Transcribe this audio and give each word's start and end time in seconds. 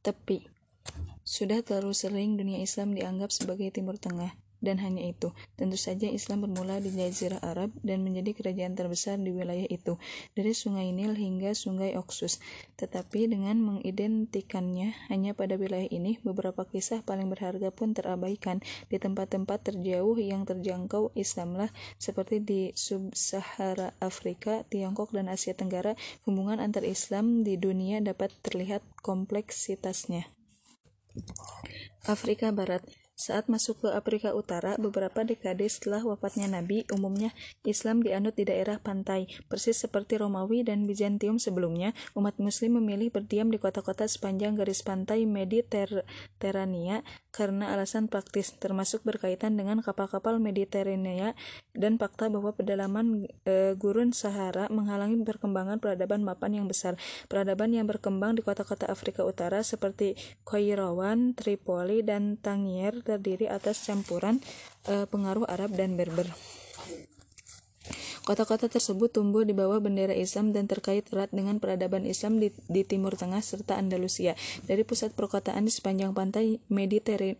tepi. 0.00 0.48
Sudah 1.22 1.60
terlalu 1.62 1.92
sering 1.92 2.40
dunia 2.40 2.60
Islam 2.64 2.96
dianggap 2.96 3.30
sebagai 3.30 3.68
Timur 3.70 4.00
Tengah 4.00 4.34
dan 4.60 4.78
hanya 4.80 5.08
itu. 5.08 5.32
Tentu 5.56 5.76
saja 5.80 6.06
Islam 6.06 6.46
bermula 6.46 6.78
di 6.78 6.92
Jazirah 6.92 7.40
Arab 7.40 7.72
dan 7.80 8.04
menjadi 8.04 8.36
kerajaan 8.36 8.76
terbesar 8.76 9.16
di 9.18 9.32
wilayah 9.32 9.66
itu, 9.66 9.96
dari 10.36 10.52
Sungai 10.52 10.92
Nil 10.92 11.16
hingga 11.16 11.56
Sungai 11.56 11.96
Oksus. 11.96 12.38
Tetapi 12.76 13.28
dengan 13.28 13.58
mengidentikannya 13.60 15.10
hanya 15.12 15.32
pada 15.32 15.56
wilayah 15.56 15.88
ini, 15.88 16.20
beberapa 16.22 16.68
kisah 16.68 17.02
paling 17.02 17.28
berharga 17.32 17.72
pun 17.72 17.92
terabaikan. 17.96 18.62
Di 18.86 19.00
tempat-tempat 19.00 19.72
terjauh 19.72 20.16
yang 20.20 20.44
terjangkau 20.44 21.12
Islamlah, 21.16 21.72
seperti 21.96 22.40
di 22.40 22.60
Sub-Sahara 22.76 23.96
Afrika, 23.98 24.62
Tiongkok, 24.68 25.12
dan 25.12 25.32
Asia 25.32 25.56
Tenggara, 25.56 25.96
hubungan 26.28 26.60
antar 26.60 26.84
Islam 26.84 27.42
di 27.42 27.56
dunia 27.56 27.98
dapat 28.04 28.30
terlihat 28.44 28.84
kompleksitasnya. 29.00 30.28
Afrika 32.06 32.54
Barat 32.54 32.86
saat 33.20 33.52
masuk 33.52 33.84
ke 33.84 33.88
Afrika 33.92 34.32
Utara, 34.32 34.80
beberapa 34.80 35.20
dekade 35.20 35.68
setelah 35.68 36.00
wafatnya 36.00 36.48
Nabi, 36.48 36.88
umumnya 36.88 37.36
Islam 37.68 38.00
dianut 38.00 38.32
di 38.32 38.48
daerah 38.48 38.80
pantai, 38.80 39.28
persis 39.52 39.76
seperti 39.76 40.16
Romawi 40.16 40.64
dan 40.64 40.88
Bizantium 40.88 41.36
sebelumnya. 41.36 41.92
Umat 42.16 42.40
Muslim 42.40 42.80
memilih 42.80 43.12
berdiam 43.12 43.52
di 43.52 43.60
kota-kota 43.60 44.08
sepanjang 44.08 44.56
garis 44.56 44.80
pantai 44.80 45.28
Mediterania 45.28 47.04
karena 47.28 47.76
alasan 47.76 48.08
praktis, 48.08 48.56
termasuk 48.56 49.04
berkaitan 49.04 49.54
dengan 49.54 49.84
kapal-kapal 49.84 50.40
Mediterania 50.40 51.36
dan 51.76 52.00
fakta 52.00 52.32
bahwa 52.32 52.56
pedalaman 52.56 53.28
e, 53.44 53.76
gurun 53.76 54.16
Sahara 54.16 54.66
menghalangi 54.72 55.20
perkembangan 55.22 55.76
peradaban 55.76 56.24
mapan 56.24 56.64
yang 56.64 56.66
besar. 56.66 56.96
Peradaban 57.28 57.76
yang 57.76 57.84
berkembang 57.84 58.34
di 58.34 58.42
kota-kota 58.42 58.88
Afrika 58.88 59.28
Utara 59.28 59.60
seperti 59.60 60.16
Kairouan, 60.48 61.36
Tripoli, 61.36 62.00
dan 62.00 62.40
Tangier 62.40 63.09
terdiri 63.10 63.50
atas 63.50 63.82
campuran 63.82 64.38
uh, 64.86 65.10
pengaruh 65.10 65.50
Arab 65.50 65.74
dan 65.74 65.98
Berber. 65.98 66.30
Kota-kota 68.20 68.68
tersebut 68.70 69.10
tumbuh 69.10 69.42
di 69.42 69.56
bawah 69.56 69.82
bendera 69.82 70.14
Islam 70.14 70.54
dan 70.54 70.68
terkait 70.70 71.08
erat 71.10 71.32
dengan 71.34 71.58
peradaban 71.58 72.06
Islam 72.06 72.38
di, 72.38 72.54
di 72.70 72.86
Timur 72.86 73.18
Tengah 73.18 73.42
serta 73.42 73.80
Andalusia. 73.80 74.36
Dari 74.68 74.84
pusat 74.86 75.16
perkotaan 75.16 75.66
di 75.66 75.72
sepanjang 75.72 76.14
pantai 76.14 76.60
Mediterania, 76.70 77.34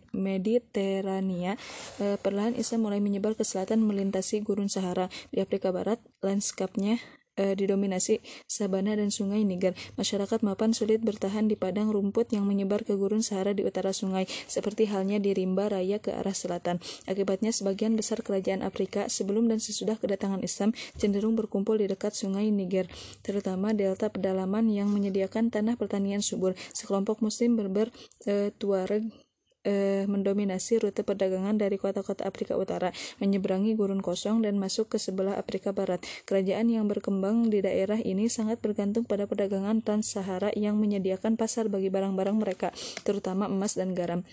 eh, 2.01 2.17
perlahan 2.19 2.57
Islam 2.57 2.79
mulai 2.83 2.99
menyebar 2.99 3.37
ke 3.37 3.45
selatan 3.45 3.85
melintasi 3.85 4.41
gurun 4.41 4.67
Sahara. 4.67 5.07
Di 5.29 5.39
Afrika 5.39 5.71
Barat, 5.71 6.01
lanskapnya 6.25 6.97
e, 7.41 7.57
didominasi 7.57 8.21
sabana 8.45 8.93
dan 8.93 9.09
sungai 9.09 9.41
Niger. 9.41 9.73
Masyarakat 9.97 10.45
mapan 10.45 10.77
sulit 10.77 11.01
bertahan 11.01 11.49
di 11.49 11.57
padang 11.57 11.89
rumput 11.89 12.29
yang 12.29 12.45
menyebar 12.45 12.85
ke 12.85 12.93
gurun 12.93 13.25
Sahara 13.25 13.57
di 13.57 13.65
utara 13.65 13.89
sungai, 13.89 14.29
seperti 14.45 14.85
halnya 14.93 15.17
di 15.17 15.33
Rimba 15.33 15.73
Raya 15.73 15.97
ke 15.97 16.13
arah 16.13 16.37
selatan. 16.37 16.77
Akibatnya 17.09 17.49
sebagian 17.49 17.97
besar 17.97 18.21
kerajaan 18.21 18.61
Afrika 18.61 19.09
sebelum 19.09 19.49
dan 19.49 19.57
sesudah 19.57 19.97
kedatangan 19.97 20.45
Islam 20.45 20.77
cenderung 21.01 21.33
berkumpul 21.33 21.81
di 21.81 21.89
dekat 21.89 22.13
sungai 22.13 22.53
Niger, 22.53 22.85
terutama 23.25 23.73
delta 23.73 24.13
pedalaman 24.13 24.69
yang 24.69 24.93
menyediakan 24.93 25.49
tanah 25.49 25.73
pertanian 25.81 26.21
subur. 26.21 26.53
Sekelompok 26.77 27.25
muslim 27.25 27.57
berber 27.57 27.89
e, 28.29 28.53
Tuareg 28.53 29.09
eh, 29.63 30.05
mendominasi 30.09 30.81
rute 30.81 31.05
perdagangan 31.05 31.57
dari 31.57 31.77
kota-kota 31.77 32.25
Afrika 32.25 32.57
Utara, 32.57 32.89
menyeberangi 33.21 33.77
gurun 33.77 34.01
kosong 34.01 34.41
dan 34.45 34.57
masuk 34.57 34.93
ke 34.93 34.97
sebelah 34.97 35.37
Afrika 35.37 35.71
Barat. 35.71 36.01
Kerajaan 36.25 36.69
yang 36.69 36.85
berkembang 36.89 37.49
di 37.49 37.61
daerah 37.61 37.97
ini 38.01 38.27
sangat 38.27 38.59
bergantung 38.59 39.05
pada 39.05 39.25
perdagangan 39.29 39.81
Trans-Sahara 39.85 40.53
yang 40.57 40.77
menyediakan 40.81 41.37
pasar 41.37 41.69
bagi 41.69 41.89
barang-barang 41.93 42.37
mereka, 42.37 42.69
terutama 43.05 43.45
emas 43.49 43.77
dan 43.77 43.93
garam. 43.93 44.25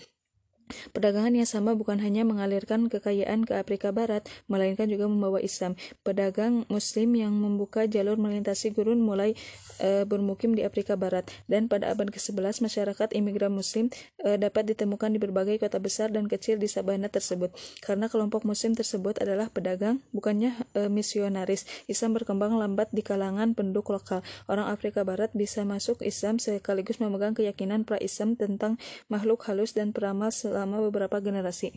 Perdagangan 0.93 1.33
yang 1.33 1.49
sama 1.49 1.73
bukan 1.73 1.97
hanya 1.97 2.21
mengalirkan 2.21 2.93
kekayaan 2.93 3.41
ke 3.41 3.57
Afrika 3.57 3.89
Barat, 3.89 4.29
melainkan 4.45 4.85
juga 4.85 5.09
membawa 5.09 5.41
Islam. 5.41 5.73
Pedagang 6.05 6.69
Muslim 6.69 7.17
yang 7.17 7.33
membuka 7.33 7.89
jalur 7.89 8.21
melintasi 8.21 8.69
gurun 8.69 9.01
mulai 9.01 9.33
e, 9.81 10.05
bermukim 10.05 10.53
di 10.53 10.61
Afrika 10.61 10.93
Barat, 10.93 11.25
dan 11.49 11.65
pada 11.65 11.89
abad 11.89 12.13
ke-11 12.13 12.61
masyarakat 12.61 13.09
imigran 13.17 13.49
Muslim 13.49 13.89
e, 14.21 14.37
dapat 14.37 14.69
ditemukan 14.69 15.09
di 15.09 15.17
berbagai 15.17 15.57
kota 15.57 15.81
besar 15.81 16.13
dan 16.13 16.29
kecil 16.29 16.61
di 16.61 16.69
Sabana 16.69 17.09
tersebut. 17.09 17.49
Karena 17.81 18.05
kelompok 18.05 18.45
Muslim 18.45 18.77
tersebut 18.77 19.17
adalah 19.17 19.49
pedagang, 19.49 20.05
bukannya 20.13 20.53
e, 20.77 20.85
misionaris. 20.85 21.65
Islam 21.89 22.13
berkembang 22.13 22.53
lambat 22.53 22.93
di 22.93 23.01
kalangan 23.01 23.57
penduduk 23.57 23.89
lokal. 23.89 24.21
Orang 24.45 24.69
Afrika 24.69 25.01
Barat 25.01 25.33
bisa 25.33 25.65
masuk 25.65 26.05
Islam 26.05 26.37
sekaligus 26.37 27.01
memegang 27.01 27.33
keyakinan 27.33 27.89
pra-Islam 27.89 28.37
tentang 28.37 28.77
makhluk 29.09 29.49
halus 29.49 29.73
dan 29.73 29.95
peramal 29.95 30.29
selama 30.29 30.58
beberapa 30.67 31.21
generasi. 31.23 31.71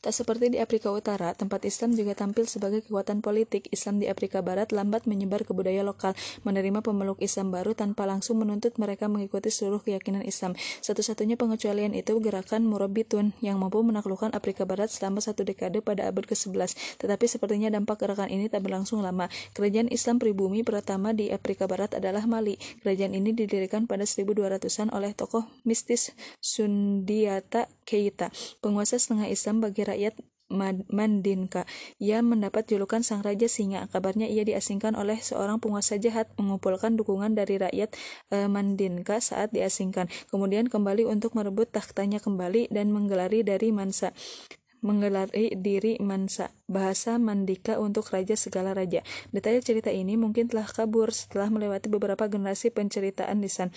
Tak 0.00 0.12
seperti 0.16 0.54
di 0.54 0.58
Afrika 0.58 0.90
Utara, 0.90 1.32
tempat 1.36 1.62
Islam 1.64 1.94
juga 1.94 2.16
tampil 2.16 2.46
sebagai 2.48 2.82
kekuatan 2.84 3.20
politik. 3.20 3.70
Islam 3.70 4.02
di 4.02 4.06
Afrika 4.10 4.40
Barat 4.40 4.74
lambat 4.74 5.04
menyebar 5.06 5.46
ke 5.46 5.52
budaya 5.52 5.84
lokal, 5.86 6.16
menerima 6.42 6.80
pemeluk 6.82 7.20
Islam 7.22 7.54
baru 7.54 7.72
tanpa 7.76 8.08
langsung 8.08 8.40
menuntut 8.42 8.76
mereka 8.76 9.06
mengikuti 9.06 9.52
seluruh 9.52 9.80
keyakinan 9.80 10.26
Islam. 10.26 10.58
Satu-satunya 10.80 11.38
pengecualian 11.38 11.92
itu 11.94 12.16
gerakan 12.18 12.66
Murabitun 12.66 13.36
yang 13.44 13.60
mampu 13.60 13.80
menaklukkan 13.84 14.32
Afrika 14.34 14.66
Barat 14.66 14.90
selama 14.90 15.22
satu 15.22 15.46
dekade 15.46 15.84
pada 15.84 16.08
abad 16.08 16.26
ke-11. 16.26 17.00
Tetapi 17.00 17.24
sepertinya 17.28 17.68
dampak 17.70 18.02
gerakan 18.02 18.28
ini 18.32 18.50
tak 18.50 18.66
berlangsung 18.66 19.04
lama. 19.04 19.30
Kerajaan 19.54 19.88
Islam 19.92 20.18
pribumi 20.18 20.66
pertama 20.66 21.14
di 21.14 21.30
Afrika 21.30 21.68
Barat 21.70 21.96
adalah 21.96 22.24
Mali. 22.24 22.56
Kerajaan 22.82 23.14
ini 23.14 23.36
didirikan 23.36 23.84
pada 23.86 24.08
1200-an 24.08 24.90
oleh 24.90 25.12
tokoh 25.14 25.46
mistis 25.62 26.12
Sundiata 26.40 27.68
Keita, 27.84 28.30
penguasa 28.62 28.96
setengah 28.96 29.26
Islam 29.26 29.59
bagi 29.60 29.84
rakyat 29.86 30.16
Mandinka. 30.90 31.62
Ia 32.02 32.26
mendapat 32.26 32.66
julukan 32.66 33.06
Sang 33.06 33.22
Raja 33.22 33.46
Singa. 33.46 33.86
Kabarnya 33.86 34.26
ia 34.26 34.42
diasingkan 34.42 34.98
oleh 34.98 35.22
seorang 35.22 35.62
penguasa 35.62 35.94
jahat 35.96 36.26
mengumpulkan 36.36 36.98
dukungan 36.98 37.38
dari 37.38 37.62
rakyat 37.62 37.94
e, 38.34 38.50
Mandinka 38.50 39.22
saat 39.22 39.54
diasingkan. 39.54 40.10
Kemudian 40.28 40.66
kembali 40.66 41.06
untuk 41.06 41.38
merebut 41.38 41.70
tahtanya 41.70 42.18
kembali 42.18 42.66
dan 42.74 42.90
menggelari 42.90 43.46
dari 43.46 43.70
Mansa 43.70 44.10
menggelari 44.80 45.52
diri 45.60 46.00
Mansa, 46.00 46.56
bahasa 46.64 47.20
Mandika 47.20 47.76
untuk 47.76 48.08
raja 48.16 48.32
segala 48.32 48.72
raja. 48.72 49.04
Detail 49.28 49.60
cerita 49.60 49.92
ini 49.92 50.16
mungkin 50.16 50.48
telah 50.48 50.64
kabur 50.64 51.12
setelah 51.12 51.52
melewati 51.52 51.92
beberapa 51.92 52.24
generasi 52.32 52.72
penceritaan 52.72 53.44
lisan. 53.44 53.76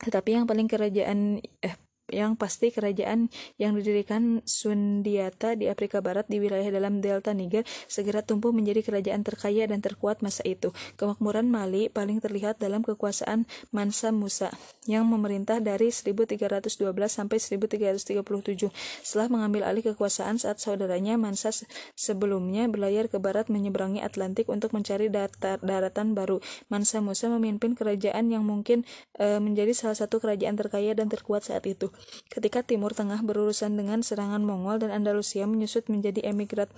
Tetapi 0.00 0.40
yang 0.40 0.48
paling 0.48 0.64
kerajaan 0.64 1.44
eh 1.60 1.76
yang 2.12 2.36
pasti 2.36 2.68
kerajaan 2.68 3.32
yang 3.56 3.72
didirikan 3.78 4.44
Sundiata 4.44 5.56
di 5.56 5.72
Afrika 5.72 6.04
Barat 6.04 6.28
di 6.28 6.36
wilayah 6.42 6.68
dalam 6.68 7.00
delta 7.00 7.32
Niger 7.32 7.64
segera 7.88 8.20
tumbuh 8.20 8.52
menjadi 8.52 8.84
kerajaan 8.84 9.24
terkaya 9.24 9.64
dan 9.64 9.80
terkuat 9.80 10.20
masa 10.20 10.44
itu. 10.44 10.76
Kemakmuran 11.00 11.48
Mali 11.48 11.88
paling 11.88 12.20
terlihat 12.20 12.60
dalam 12.60 12.84
kekuasaan 12.84 13.48
Mansa 13.72 14.12
Musa 14.12 14.52
yang 14.84 15.08
memerintah 15.08 15.64
dari 15.64 15.88
1312 15.88 16.68
sampai 17.08 17.38
1337 17.40 18.68
setelah 19.00 19.28
mengambil 19.32 19.64
alih 19.64 19.84
kekuasaan 19.94 20.36
saat 20.36 20.60
saudaranya 20.60 21.16
Mansa 21.16 21.48
sebelumnya 21.96 22.68
berlayar 22.68 23.08
ke 23.08 23.16
barat 23.16 23.48
menyeberangi 23.48 24.04
Atlantik 24.04 24.52
untuk 24.52 24.76
mencari 24.76 25.08
datar, 25.08 25.62
daratan 25.64 26.12
baru. 26.12 26.44
Mansa 26.68 27.00
Musa 27.00 27.32
memimpin 27.32 27.72
kerajaan 27.72 28.28
yang 28.28 28.44
mungkin 28.44 28.84
e, 29.16 29.40
menjadi 29.40 29.72
salah 29.72 29.96
satu 29.96 30.20
kerajaan 30.20 30.58
terkaya 30.58 30.92
dan 30.92 31.08
terkuat 31.08 31.46
saat 31.48 31.64
itu. 31.64 31.93
Ketika 32.28 32.66
Timur 32.66 32.92
Tengah 32.92 33.20
berurusan 33.24 33.74
dengan 33.78 34.04
serangan 34.04 34.42
Mongol 34.42 34.82
dan 34.82 34.90
Andalusia 34.94 35.44
menyusut 35.48 35.86
menjadi 35.88 36.26
emigrat 36.26 36.70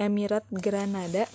Emirat 0.00 0.48
Granada, 0.48 1.28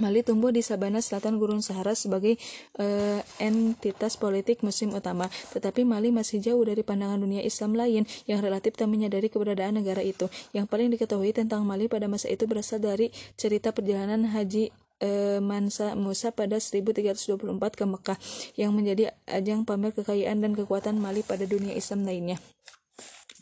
Mali 0.00 0.24
tumbuh 0.24 0.48
di 0.48 0.64
sabana 0.64 1.04
selatan 1.04 1.36
Gurun 1.36 1.60
Sahara 1.60 1.92
sebagai 1.92 2.40
uh, 2.80 3.20
entitas 3.36 4.16
politik 4.16 4.64
musim 4.64 4.88
utama, 4.96 5.28
tetapi 5.52 5.84
Mali 5.84 6.08
masih 6.08 6.40
jauh 6.40 6.64
dari 6.64 6.80
pandangan 6.80 7.20
dunia 7.20 7.44
Islam 7.44 7.76
lain 7.76 8.08
yang 8.24 8.40
relatif 8.40 8.72
tak 8.72 8.88
menyadari 8.88 9.28
keberadaan 9.28 9.76
negara 9.76 10.00
itu. 10.00 10.32
Yang 10.56 10.66
paling 10.72 10.88
diketahui 10.96 11.36
tentang 11.36 11.68
Mali 11.68 11.92
pada 11.92 12.08
masa 12.08 12.32
itu 12.32 12.48
berasal 12.48 12.80
dari 12.80 13.12
cerita 13.36 13.68
perjalanan 13.76 14.32
Haji 14.32 14.72
e, 15.02 15.42
Mansa 15.42 15.98
Musa 15.98 16.30
pada 16.30 16.62
1324 16.62 17.42
ke 17.74 17.84
Mekah 17.84 18.18
yang 18.54 18.70
menjadi 18.70 19.10
ajang 19.26 19.66
pamer 19.66 19.90
kekayaan 19.90 20.38
dan 20.38 20.54
kekuatan 20.54 21.02
Mali 21.02 21.26
pada 21.26 21.42
dunia 21.44 21.74
Islam 21.74 22.06
lainnya. 22.06 22.38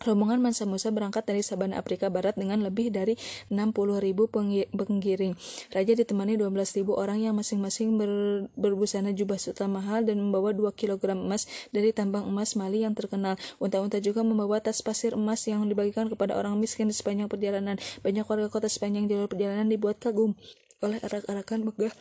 Rombongan 0.00 0.40
Mansa 0.40 0.64
Musa 0.64 0.88
berangkat 0.88 1.28
dari 1.28 1.44
Sabana 1.44 1.76
Afrika 1.76 2.08
Barat 2.08 2.32
dengan 2.32 2.64
lebih 2.64 2.88
dari 2.88 3.20
60.000 3.52 4.72
penggiring. 4.72 5.36
Raja 5.76 5.92
ditemani 5.92 6.40
12.000 6.40 6.88
orang 6.88 7.20
yang 7.20 7.36
masing-masing 7.36 8.00
ber, 8.00 8.08
berbusana 8.56 9.12
jubah 9.12 9.36
sultan 9.36 9.76
mahal 9.76 10.08
dan 10.08 10.16
membawa 10.16 10.56
2 10.56 10.72
kg 10.72 11.12
emas 11.12 11.44
dari 11.68 11.92
tambang 11.92 12.24
emas 12.24 12.56
Mali 12.56 12.80
yang 12.80 12.96
terkenal. 12.96 13.36
Unta-unta 13.60 14.00
juga 14.00 14.24
membawa 14.24 14.64
tas 14.64 14.80
pasir 14.80 15.12
emas 15.12 15.44
yang 15.44 15.68
dibagikan 15.68 16.08
kepada 16.08 16.32
orang 16.32 16.56
miskin 16.56 16.88
di 16.88 16.96
sepanjang 16.96 17.28
perjalanan. 17.28 17.76
Banyak 18.00 18.24
warga 18.24 18.48
kota 18.48 18.72
sepanjang 18.72 19.04
jalur 19.04 19.28
perjalanan 19.28 19.68
dibuat 19.68 20.00
kagum 20.00 20.32
oleh 20.80 20.98
arak-arakan 21.04 21.68
megah 21.68 21.92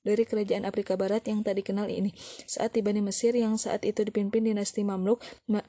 dari 0.00 0.24
kerajaan 0.24 0.64
Afrika 0.64 0.96
Barat 0.96 1.28
yang 1.28 1.44
tak 1.44 1.60
dikenal 1.60 1.92
ini. 1.92 2.16
Saat 2.48 2.76
tiba 2.76 2.88
di 2.88 3.04
Mesir 3.04 3.36
yang 3.36 3.60
saat 3.60 3.84
itu 3.84 4.00
dipimpin 4.00 4.40
dinasti 4.48 4.80
Mamluk, 4.80 5.20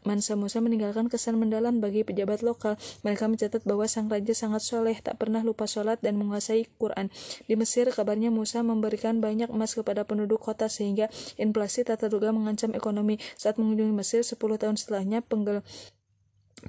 Mansa 0.08 0.40
Musa 0.40 0.64
meninggalkan 0.64 1.12
kesan 1.12 1.36
mendalam 1.36 1.84
bagi 1.84 2.08
pejabat 2.08 2.40
lokal. 2.40 2.80
Mereka 3.04 3.28
mencatat 3.28 3.68
bahwa 3.68 3.86
sang 3.92 4.08
raja 4.08 4.32
sangat 4.32 4.64
soleh, 4.64 4.96
tak 5.04 5.20
pernah 5.20 5.44
lupa 5.44 5.68
sholat 5.68 6.00
dan 6.00 6.16
menguasai 6.16 6.64
Quran. 6.80 7.12
Di 7.44 7.60
Mesir, 7.60 7.92
kabarnya 7.92 8.32
Musa 8.32 8.64
memberikan 8.64 9.20
banyak 9.20 9.52
emas 9.52 9.76
kepada 9.76 10.08
penduduk 10.08 10.40
kota 10.40 10.72
sehingga 10.72 11.12
inflasi 11.36 11.84
tak 11.84 12.08
terduga 12.08 12.32
mengancam 12.32 12.72
ekonomi. 12.72 13.20
Saat 13.36 13.60
mengunjungi 13.60 13.92
Mesir 13.92 14.24
10 14.24 14.40
tahun 14.40 14.80
setelahnya, 14.80 15.20
penggel 15.28 15.60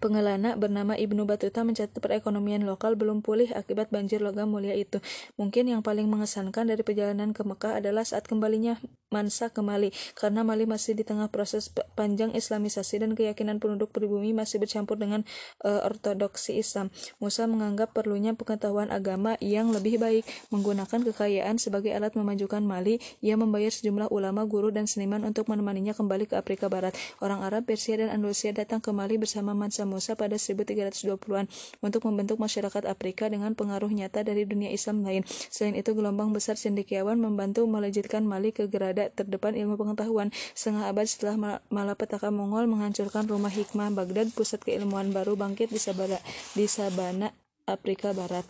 Pengelana 0.01 0.57
bernama 0.57 0.97
Ibnu 0.97 1.29
Batuta 1.29 1.67
mencatat 1.67 2.01
perekonomian 2.01 2.65
lokal 2.65 2.97
belum 2.97 3.21
pulih 3.21 3.53
akibat 3.53 3.93
banjir 3.93 4.25
logam 4.25 4.49
mulia 4.49 4.73
itu. 4.73 5.05
Mungkin 5.37 5.69
yang 5.69 5.85
paling 5.85 6.09
mengesankan 6.09 6.71
dari 6.71 6.81
perjalanan 6.81 7.37
ke 7.37 7.45
Mekah 7.45 7.85
adalah 7.85 8.07
saat 8.09 8.25
kembalinya 8.25 8.81
Mansa 9.13 9.53
ke 9.53 9.61
Mali, 9.61 9.93
karena 10.17 10.43
Mali 10.43 10.65
masih 10.65 10.97
di 10.97 11.05
tengah 11.05 11.29
proses 11.29 11.69
panjang 11.95 12.33
islamisasi 12.33 13.05
dan 13.05 13.13
keyakinan 13.13 13.61
penduduk 13.61 13.93
pribumi 13.93 14.33
masih 14.33 14.59
bercampur 14.59 14.97
dengan 14.97 15.23
uh, 15.63 15.85
ortodoksi 15.85 16.57
Islam. 16.57 16.89
Musa 17.21 17.45
menganggap 17.45 17.93
perlunya 17.93 18.33
pengetahuan 18.33 18.89
agama 18.89 19.37
yang 19.45 19.71
lebih 19.71 20.01
baik, 20.01 20.25
menggunakan 20.49 21.05
kekayaan 21.13 21.61
sebagai 21.61 21.93
alat 21.93 22.17
memajukan 22.17 22.65
Mali. 22.65 22.99
Ia 23.21 23.37
membayar 23.37 23.71
sejumlah 23.71 24.09
ulama, 24.09 24.49
guru, 24.49 24.73
dan 24.73 24.89
seniman 24.89 25.23
untuk 25.23 25.53
menemaninya 25.53 25.93
kembali 25.93 26.33
ke 26.33 26.41
Afrika 26.41 26.73
Barat. 26.73 26.97
Orang 27.21 27.45
Arab, 27.45 27.69
Persia, 27.69 28.01
dan 28.01 28.09
Andalusia 28.09 28.51
datang 28.57 28.81
ke 28.81 28.91
Mali 28.91 29.21
bersama 29.21 29.53
Mansa 29.53 29.85
Musa 29.85 30.17
pada 30.17 30.39
1320-an 30.41 31.47
untuk 31.85 32.03
membentuk 32.09 32.41
masyarakat 32.41 32.89
Afrika 32.89 33.29
dengan 33.29 33.53
pengaruh 33.53 33.91
nyata 33.91 34.25
dari 34.25 34.47
dunia 34.49 34.73
Islam 34.73 35.05
lain. 35.05 35.23
Selain 35.27 35.75
itu, 35.77 35.93
gelombang 35.93 36.31
besar 36.31 36.57
cendekiawan 36.57 37.19
membantu 37.19 37.67
melejitkan 37.67 38.25
Mali 38.25 38.55
ke 38.55 38.71
gerada 38.71 39.02
terdepan 39.11 39.59
ilmu 39.59 39.75
pengetahuan. 39.75 40.31
Setengah 40.55 40.87
abad 40.87 41.07
setelah 41.09 41.63
malapetaka 41.73 42.31
Mongol 42.31 42.71
menghancurkan 42.71 43.27
rumah 43.27 43.51
hikmah 43.51 43.91
Baghdad, 43.91 44.31
pusat 44.31 44.63
keilmuan 44.63 45.11
baru 45.11 45.35
bangkit 45.35 45.75
di 45.75 45.83
Sabana, 45.83 46.23
di 46.55 46.71
Sabana 46.71 47.35
Afrika 47.67 48.15
Barat. 48.15 48.47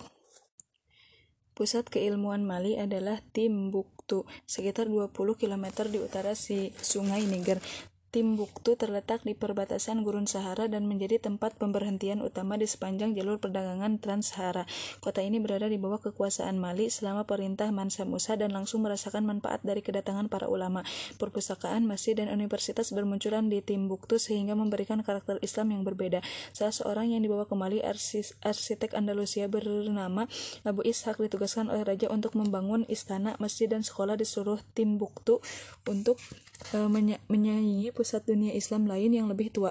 Pusat 1.53 1.93
keilmuan 1.93 2.49
Mali 2.49 2.81
adalah 2.81 3.21
Timbuktu, 3.37 4.25
sekitar 4.49 4.89
20 4.89 5.13
km 5.37 5.67
di 5.85 6.01
utara 6.01 6.33
si 6.33 6.73
Sungai 6.81 7.29
Niger. 7.29 7.61
Timbuktu 8.13 8.77
terletak 8.77 9.25
di 9.25 9.33
perbatasan 9.33 10.05
Gurun 10.05 10.29
Sahara 10.29 10.69
dan 10.69 10.85
menjadi 10.85 11.17
tempat 11.17 11.57
pemberhentian 11.57 12.21
utama 12.21 12.61
di 12.61 12.69
sepanjang 12.69 13.17
jalur 13.17 13.41
perdagangan 13.41 13.97
Trans-Sahara. 14.05 14.69
Kota 15.01 15.25
ini 15.25 15.41
berada 15.41 15.65
di 15.65 15.81
bawah 15.81 15.97
kekuasaan 15.97 16.61
Mali 16.61 16.93
selama 16.93 17.25
perintah 17.25 17.73
Mansa 17.73 18.05
Musa 18.05 18.37
dan 18.37 18.53
langsung 18.53 18.85
merasakan 18.85 19.25
manfaat 19.25 19.65
dari 19.65 19.81
kedatangan 19.81 20.29
para 20.29 20.45
ulama. 20.45 20.85
Perpustakaan, 21.17 21.89
masjid, 21.89 22.13
dan 22.13 22.29
universitas 22.29 22.93
bermunculan 22.93 23.49
di 23.49 23.65
Timbuktu 23.65 24.21
sehingga 24.21 24.53
memberikan 24.53 25.01
karakter 25.01 25.41
Islam 25.41 25.73
yang 25.73 25.81
berbeda. 25.81 26.21
Salah 26.53 26.77
seorang 26.77 27.17
yang 27.17 27.25
dibawa 27.25 27.49
ke 27.49 27.57
Mali, 27.57 27.81
arsitek 27.81 28.93
Andalusia 28.93 29.49
bernama 29.49 30.29
Abu 30.69 30.85
Ishak 30.85 31.17
ditugaskan 31.17 31.73
oleh 31.73 31.89
raja 31.89 32.13
untuk 32.13 32.37
membangun 32.37 32.85
istana, 32.93 33.41
masjid, 33.41 33.73
dan 33.73 33.81
sekolah 33.81 34.21
di 34.21 34.29
seluruh 34.29 34.61
Timbuktu 34.77 35.41
untuk 35.89 36.21
uh, 36.77 36.93
menyaingi 37.33 37.89
pusat 38.03 38.27
dunia 38.27 38.51
Islam 38.51 38.91
lain 38.91 39.15
yang 39.15 39.31
lebih 39.31 39.55
tua. 39.55 39.71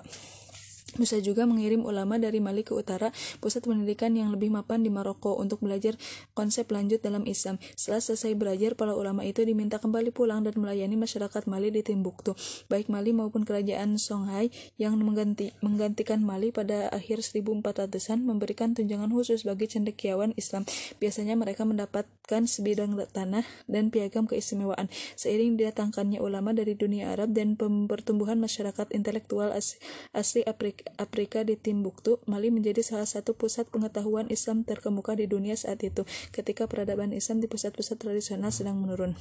Musa 1.00 1.24
juga 1.24 1.48
mengirim 1.48 1.88
ulama 1.88 2.20
dari 2.20 2.44
Mali 2.44 2.68
ke 2.68 2.76
utara, 2.76 3.16
pusat 3.40 3.64
pendidikan 3.64 4.12
yang 4.12 4.28
lebih 4.28 4.52
mapan 4.52 4.84
di 4.84 4.92
Maroko 4.92 5.40
untuk 5.40 5.64
belajar 5.64 5.96
konsep 6.36 6.68
lanjut 6.68 7.00
dalam 7.00 7.24
Islam. 7.24 7.64
Setelah 7.80 8.04
selesai 8.04 8.36
belajar, 8.36 8.76
para 8.76 8.92
ulama 8.92 9.24
itu 9.24 9.40
diminta 9.48 9.80
kembali 9.80 10.12
pulang 10.12 10.44
dan 10.44 10.60
melayani 10.60 11.00
masyarakat 11.00 11.48
Mali 11.48 11.72
di 11.72 11.80
Timbuktu. 11.80 12.36
Baik 12.68 12.92
Mali 12.92 13.16
maupun 13.16 13.48
kerajaan 13.48 13.96
Songhai 13.96 14.52
yang 14.76 15.00
mengganti, 15.00 15.56
menggantikan 15.64 16.20
Mali 16.20 16.52
pada 16.52 16.92
akhir 16.92 17.24
1400-an 17.24 18.28
memberikan 18.28 18.76
tunjangan 18.76 19.08
khusus 19.16 19.48
bagi 19.48 19.72
cendekiawan 19.72 20.36
Islam. 20.36 20.68
Biasanya 21.00 21.40
mereka 21.40 21.64
mendapatkan 21.64 22.44
sebidang 22.52 23.00
tanah 23.16 23.48
dan 23.72 23.96
piagam 23.96 24.28
keistimewaan. 24.28 24.92
Seiring 25.16 25.56
didatangkannya 25.56 26.20
ulama 26.20 26.52
dari 26.52 26.76
dunia 26.76 27.16
Arab 27.16 27.32
dan 27.32 27.56
pertumbuhan 27.88 28.44
masyarakat 28.44 28.92
intelektual 28.92 29.56
asli 29.56 30.44
Afrika 30.44 30.81
Afrika 30.98 31.42
di 31.46 31.58
Timbuktu, 31.58 32.22
Mali 32.30 32.54
menjadi 32.54 32.82
salah 32.86 33.08
satu 33.08 33.34
pusat 33.34 33.70
pengetahuan 33.70 34.30
Islam 34.30 34.68
terkemuka 34.68 35.18
di 35.18 35.26
dunia 35.26 35.58
saat 35.58 35.82
itu, 35.82 36.06
ketika 36.34 36.66
peradaban 36.70 37.16
Islam 37.16 37.40
di 37.40 37.48
pusat-pusat 37.50 37.98
tradisional 38.02 38.54
sedang 38.54 38.78
menurun. 38.82 39.18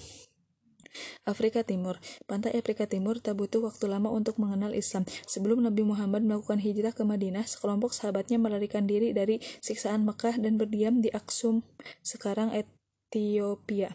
Afrika 1.22 1.62
Timur 1.62 2.02
Pantai 2.26 2.58
Afrika 2.58 2.90
Timur 2.90 3.22
tak 3.22 3.38
butuh 3.38 3.62
waktu 3.62 3.86
lama 3.86 4.10
untuk 4.10 4.42
mengenal 4.42 4.74
Islam. 4.74 5.06
Sebelum 5.06 5.62
Nabi 5.62 5.86
Muhammad 5.86 6.26
melakukan 6.26 6.58
hijrah 6.58 6.90
ke 6.90 7.06
Madinah, 7.06 7.46
sekelompok 7.46 7.94
sahabatnya 7.94 8.42
melarikan 8.42 8.90
diri 8.90 9.14
dari 9.14 9.38
siksaan 9.62 10.02
Mekah 10.02 10.42
dan 10.42 10.58
berdiam 10.58 10.98
di 10.98 11.08
Aksum, 11.14 11.62
sekarang 12.02 12.50
Ethiopia 12.50 13.94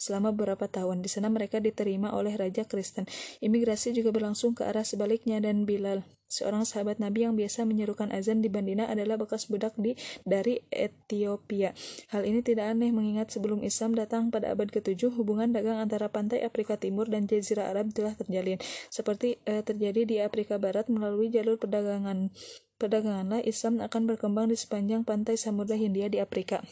selama 0.00 0.32
beberapa 0.32 0.64
tahun. 0.64 1.04
Di 1.04 1.12
sana 1.12 1.28
mereka 1.28 1.60
diterima 1.60 2.16
oleh 2.16 2.32
Raja 2.34 2.64
Kristen. 2.64 3.04
Imigrasi 3.44 3.92
juga 3.92 4.08
berlangsung 4.10 4.56
ke 4.56 4.64
arah 4.64 4.86
sebaliknya 4.86 5.38
dan 5.44 5.68
Bilal, 5.68 6.08
seorang 6.32 6.64
sahabat 6.64 6.96
Nabi 6.96 7.28
yang 7.28 7.36
biasa 7.36 7.68
menyerukan 7.68 8.08
azan 8.08 8.40
di 8.40 8.48
Bandina 8.48 8.88
adalah 8.88 9.20
bekas 9.20 9.52
budak 9.52 9.76
di 9.76 9.92
dari 10.24 10.64
Ethiopia. 10.72 11.76
Hal 12.08 12.24
ini 12.24 12.40
tidak 12.40 12.72
aneh 12.72 12.88
mengingat 12.88 13.28
sebelum 13.28 13.60
Islam 13.60 13.92
datang 13.92 14.32
pada 14.32 14.56
abad 14.56 14.72
ke-7, 14.72 15.12
hubungan 15.12 15.52
dagang 15.52 15.76
antara 15.76 16.08
pantai 16.08 16.40
Afrika 16.40 16.80
Timur 16.80 17.12
dan 17.12 17.28
Jazirah 17.28 17.68
Arab 17.68 17.92
telah 17.92 18.16
terjalin. 18.16 18.56
Seperti 18.88 19.36
eh, 19.44 19.60
terjadi 19.60 20.08
di 20.08 20.16
Afrika 20.24 20.56
Barat 20.56 20.88
melalui 20.88 21.28
jalur 21.28 21.60
perdagangan 21.60 22.32
perdaganganlah 22.80 23.46
Islam 23.46 23.78
akan 23.78 24.10
berkembang 24.10 24.50
di 24.50 24.58
sepanjang 24.58 25.06
pantai 25.06 25.38
Samudra 25.38 25.78
Hindia 25.78 26.10
di 26.10 26.18
Afrika. 26.18 26.66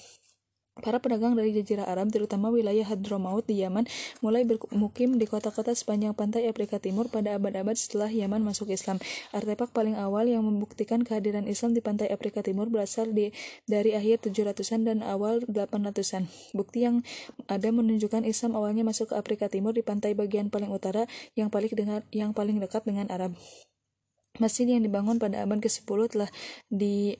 Para 0.81 0.97
pedagang 0.97 1.37
dari 1.37 1.53
Jazirah 1.53 1.85
Arab, 1.85 2.09
terutama 2.09 2.49
wilayah 2.49 2.88
Hadramaut 2.88 3.44
di 3.44 3.61
Yaman, 3.61 3.85
mulai 4.25 4.49
bermukim 4.49 5.21
di 5.21 5.29
kota-kota 5.29 5.77
sepanjang 5.77 6.17
pantai 6.17 6.49
Afrika 6.49 6.81
Timur 6.81 7.12
pada 7.12 7.37
abad-abad 7.37 7.77
setelah 7.77 8.09
Yaman 8.09 8.41
masuk 8.41 8.73
Islam. 8.73 8.97
Artefak 9.37 9.77
paling 9.77 10.00
awal 10.00 10.32
yang 10.32 10.41
membuktikan 10.41 11.05
kehadiran 11.05 11.44
Islam 11.44 11.77
di 11.77 11.85
pantai 11.85 12.09
Afrika 12.09 12.41
Timur 12.41 12.73
berasal 12.73 13.12
di, 13.12 13.32
dari 13.69 13.93
akhir 13.93 14.25
700-an 14.32 14.88
dan 14.88 14.99
awal 15.05 15.44
800-an. 15.44 16.32
Bukti 16.56 16.88
yang 16.88 17.05
ada 17.47 17.69
menunjukkan 17.69 18.25
Islam 18.25 18.56
awalnya 18.56 18.83
masuk 18.83 19.12
ke 19.12 19.15
Afrika 19.21 19.53
Timur 19.53 19.76
di 19.76 19.85
pantai 19.85 20.17
bagian 20.17 20.49
paling 20.49 20.73
utara 20.73 21.05
yang 21.37 21.53
paling 21.53 21.73
dengan 21.76 22.00
yang 22.09 22.33
paling 22.33 22.56
dekat 22.56 22.88
dengan 22.88 23.06
Arab. 23.12 23.37
Masjid 24.38 24.64
yang 24.64 24.81
dibangun 24.81 25.21
pada 25.21 25.43
abad 25.43 25.61
ke-10 25.61 26.00
telah 26.16 26.31
di 26.71 27.19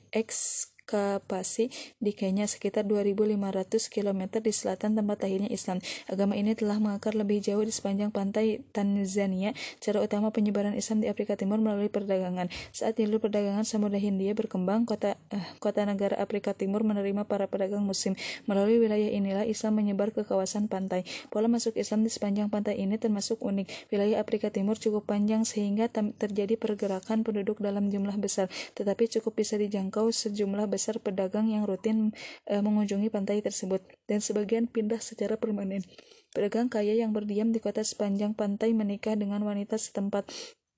Kapasi 0.91 1.71
di 2.03 2.11
Kenya 2.11 2.51
sekitar 2.51 2.83
2.500 2.83 3.39
km 3.87 4.43
di 4.43 4.51
selatan 4.51 4.99
tempat 4.99 5.23
akhirnya 5.23 5.47
Islam. 5.47 5.79
Agama 6.11 6.35
ini 6.35 6.51
telah 6.51 6.83
mengakar 6.83 7.15
lebih 7.15 7.39
jauh 7.39 7.63
di 7.63 7.71
sepanjang 7.71 8.11
pantai 8.11 8.59
Tanzania. 8.75 9.55
Cara 9.79 10.03
utama 10.03 10.35
penyebaran 10.35 10.75
Islam 10.75 10.99
di 10.99 11.07
Afrika 11.07 11.39
Timur 11.39 11.63
melalui 11.63 11.87
perdagangan. 11.87 12.51
Saat 12.75 12.99
jalur 12.99 13.23
perdagangan 13.23 13.63
Samudra 13.63 14.03
Hindia 14.03 14.35
berkembang, 14.35 14.83
kota 14.83 15.15
eh, 15.31 15.47
kota 15.63 15.87
negara 15.87 16.19
Afrika 16.19 16.51
Timur 16.51 16.83
menerima 16.83 17.23
para 17.23 17.47
pedagang 17.47 17.87
muslim. 17.87 18.19
Melalui 18.43 18.83
wilayah 18.83 19.15
inilah 19.15 19.47
Islam 19.47 19.79
menyebar 19.79 20.11
ke 20.11 20.27
kawasan 20.27 20.67
pantai. 20.67 21.07
Pola 21.31 21.47
masuk 21.47 21.79
Islam 21.79 22.03
di 22.03 22.11
sepanjang 22.11 22.51
pantai 22.51 22.83
ini 22.83 22.99
termasuk 22.99 23.39
unik. 23.39 23.95
Wilayah 23.95 24.19
Afrika 24.19 24.51
Timur 24.51 24.75
cukup 24.75 25.07
panjang 25.07 25.47
sehingga 25.47 25.87
terjadi 25.95 26.59
pergerakan 26.59 27.23
penduduk 27.23 27.63
dalam 27.63 27.87
jumlah 27.87 28.19
besar, 28.19 28.51
tetapi 28.75 29.07
cukup 29.07 29.39
bisa 29.39 29.55
dijangkau 29.55 30.11
sejumlah 30.11 30.67
besar 30.67 30.80
besar 30.81 30.97
pedagang 30.97 31.45
yang 31.45 31.69
rutin 31.69 32.09
e, 32.49 32.57
mengunjungi 32.57 33.13
pantai 33.13 33.45
tersebut, 33.45 33.85
dan 34.09 34.17
sebagian 34.17 34.65
pindah 34.65 34.97
secara 34.97 35.37
permanen. 35.37 35.85
Pedagang 36.33 36.73
kaya 36.73 36.97
yang 36.97 37.13
berdiam 37.13 37.53
di 37.53 37.61
kota 37.61 37.85
sepanjang 37.85 38.33
pantai 38.33 38.73
menikah 38.73 39.13
dengan 39.13 39.45
wanita 39.45 39.77
setempat 39.77 40.25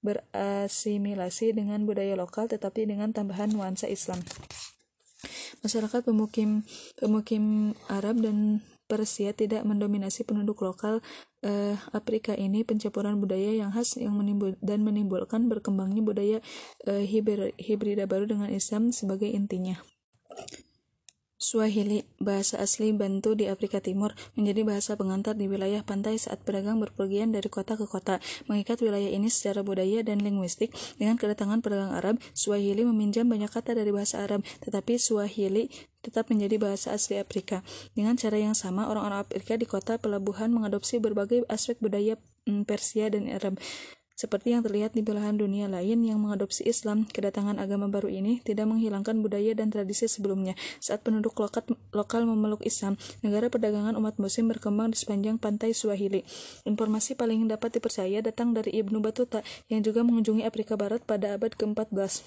berasimilasi 0.04 1.56
dengan 1.56 1.88
budaya 1.88 2.20
lokal 2.20 2.52
tetapi 2.52 2.84
dengan 2.84 3.16
tambahan 3.16 3.56
nuansa 3.56 3.88
Islam. 3.88 4.20
Masyarakat 5.64 6.04
pemukim 6.04 6.68
pemukim 7.00 7.72
Arab 7.88 8.20
dan 8.20 8.60
Persia 8.94 9.34
tidak 9.34 9.66
mendominasi 9.66 10.22
penduduk 10.22 10.62
lokal 10.62 11.02
eh, 11.42 11.74
Afrika 11.90 12.38
ini 12.38 12.62
pencampuran 12.62 13.18
budaya 13.18 13.58
yang 13.58 13.74
khas 13.74 13.98
yang 13.98 14.14
menimbul 14.14 14.54
dan 14.62 14.86
menimbulkan 14.86 15.50
berkembangnya 15.50 16.06
budaya 16.06 16.38
eh, 16.86 17.02
hibrida 17.58 18.06
baru 18.06 18.30
dengan 18.30 18.54
Islam 18.54 18.94
sebagai 18.94 19.34
intinya. 19.34 19.82
Swahili, 21.44 22.08
bahasa 22.24 22.56
asli 22.64 22.96
Bantu 22.96 23.36
di 23.36 23.52
Afrika 23.52 23.84
Timur, 23.84 24.16
menjadi 24.40 24.64
bahasa 24.64 24.96
pengantar 24.96 25.36
di 25.36 25.52
wilayah 25.52 25.84
pantai 25.84 26.16
saat 26.16 26.40
pedagang 26.48 26.80
berpergian 26.80 27.36
dari 27.36 27.52
kota 27.52 27.76
ke 27.76 27.84
kota. 27.84 28.24
Mengikat 28.48 28.80
wilayah 28.80 29.12
ini 29.12 29.28
secara 29.28 29.60
budaya 29.60 30.08
dan 30.08 30.24
linguistik, 30.24 30.72
dengan 30.96 31.20
kedatangan 31.20 31.60
pedagang 31.60 31.92
Arab, 31.92 32.16
Swahili 32.32 32.88
meminjam 32.88 33.28
banyak 33.28 33.52
kata 33.52 33.76
dari 33.76 33.92
bahasa 33.92 34.24
Arab, 34.24 34.48
tetapi 34.64 34.96
Swahili 34.96 35.68
tetap 36.00 36.32
menjadi 36.32 36.56
bahasa 36.56 36.96
asli 36.96 37.20
Afrika. 37.20 37.60
Dengan 37.92 38.16
cara 38.16 38.40
yang 38.40 38.56
sama, 38.56 38.88
orang-orang 38.88 39.28
Afrika 39.28 39.60
di 39.60 39.68
kota 39.68 40.00
pelabuhan 40.00 40.48
mengadopsi 40.56 41.04
berbagai 41.04 41.44
aspek 41.52 41.76
budaya 41.84 42.16
mm, 42.48 42.64
Persia 42.64 43.12
dan 43.12 43.28
Arab. 43.28 43.60
Seperti 44.24 44.56
yang 44.56 44.64
terlihat 44.64 44.96
di 44.96 45.04
belahan 45.04 45.36
dunia 45.36 45.68
lain 45.68 46.00
yang 46.08 46.24
mengadopsi 46.24 46.64
Islam, 46.64 47.04
kedatangan 47.04 47.60
agama 47.60 47.92
baru 47.92 48.08
ini 48.08 48.40
tidak 48.40 48.72
menghilangkan 48.72 49.20
budaya 49.20 49.52
dan 49.52 49.68
tradisi 49.68 50.08
sebelumnya. 50.08 50.56
Saat 50.80 51.04
penduduk 51.04 51.36
lokal, 51.36 51.68
lokal 51.92 52.24
memeluk 52.24 52.64
Islam, 52.64 52.96
negara 53.20 53.52
perdagangan 53.52 54.00
umat 54.00 54.24
muslim 54.24 54.48
berkembang 54.48 54.96
di 54.96 54.98
sepanjang 55.04 55.36
pantai 55.44 55.76
Swahili. 55.76 56.24
Informasi 56.64 57.20
paling 57.20 57.52
dapat 57.52 57.76
dipercaya 57.76 58.24
datang 58.24 58.56
dari 58.56 58.72
Ibnu 58.80 59.04
Batuta 59.04 59.44
yang 59.68 59.84
juga 59.84 60.08
mengunjungi 60.08 60.48
Afrika 60.48 60.80
Barat 60.80 61.04
pada 61.04 61.36
abad 61.36 61.52
ke-14. 61.60 62.24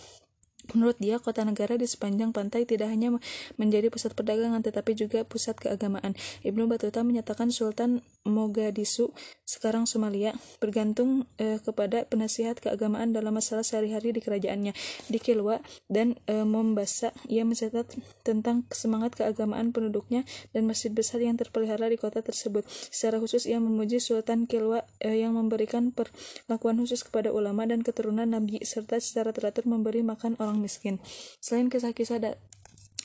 Menurut 0.76 1.00
dia, 1.00 1.16
kota 1.16 1.48
negara 1.48 1.80
di 1.80 1.88
sepanjang 1.88 2.36
pantai 2.36 2.68
tidak 2.68 2.92
hanya 2.92 3.16
menjadi 3.56 3.88
pusat 3.88 4.12
perdagangan 4.12 4.60
tetapi 4.60 4.92
juga 4.98 5.24
pusat 5.24 5.56
keagamaan. 5.56 6.12
Ibnu 6.44 6.68
Battuta 6.68 7.06
menyatakan 7.06 7.48
Sultan 7.54 8.04
Mogadishu, 8.26 9.14
sekarang 9.46 9.86
Somalia, 9.86 10.34
bergantung 10.58 11.30
eh, 11.38 11.62
kepada 11.62 12.02
penasihat 12.10 12.58
keagamaan 12.58 13.14
dalam 13.14 13.38
masalah 13.38 13.62
sehari-hari 13.62 14.10
di 14.10 14.18
kerajaannya. 14.18 14.74
Di 15.06 15.18
Kilwa 15.22 15.62
dan 15.86 16.18
eh, 16.26 16.42
Mombasa, 16.42 17.14
ia 17.30 17.46
mencatat 17.46 17.94
tentang 18.26 18.66
semangat 18.74 19.14
keagamaan 19.14 19.70
penduduknya 19.70 20.26
dan 20.50 20.66
masjid 20.66 20.90
besar 20.90 21.22
yang 21.22 21.38
terpelihara 21.38 21.86
di 21.86 21.94
kota 21.94 22.20
tersebut. 22.20 22.66
Secara 22.66 23.22
khusus 23.22 23.46
ia 23.46 23.62
memuji 23.62 24.02
Sultan 24.02 24.50
Kilwa 24.50 24.82
eh, 24.98 25.22
yang 25.22 25.38
memberikan 25.38 25.94
perlakuan 25.94 26.82
khusus 26.82 27.06
kepada 27.06 27.30
ulama 27.30 27.62
dan 27.64 27.86
keturunan 27.86 28.26
Nabi 28.26 28.58
serta 28.66 28.98
secara 28.98 29.30
teratur 29.30 29.70
memberi 29.70 30.02
makan 30.02 30.34
orang 30.42 30.58
miskin. 30.58 30.98
Selain 31.38 31.70
kisah-kisah 31.70 32.18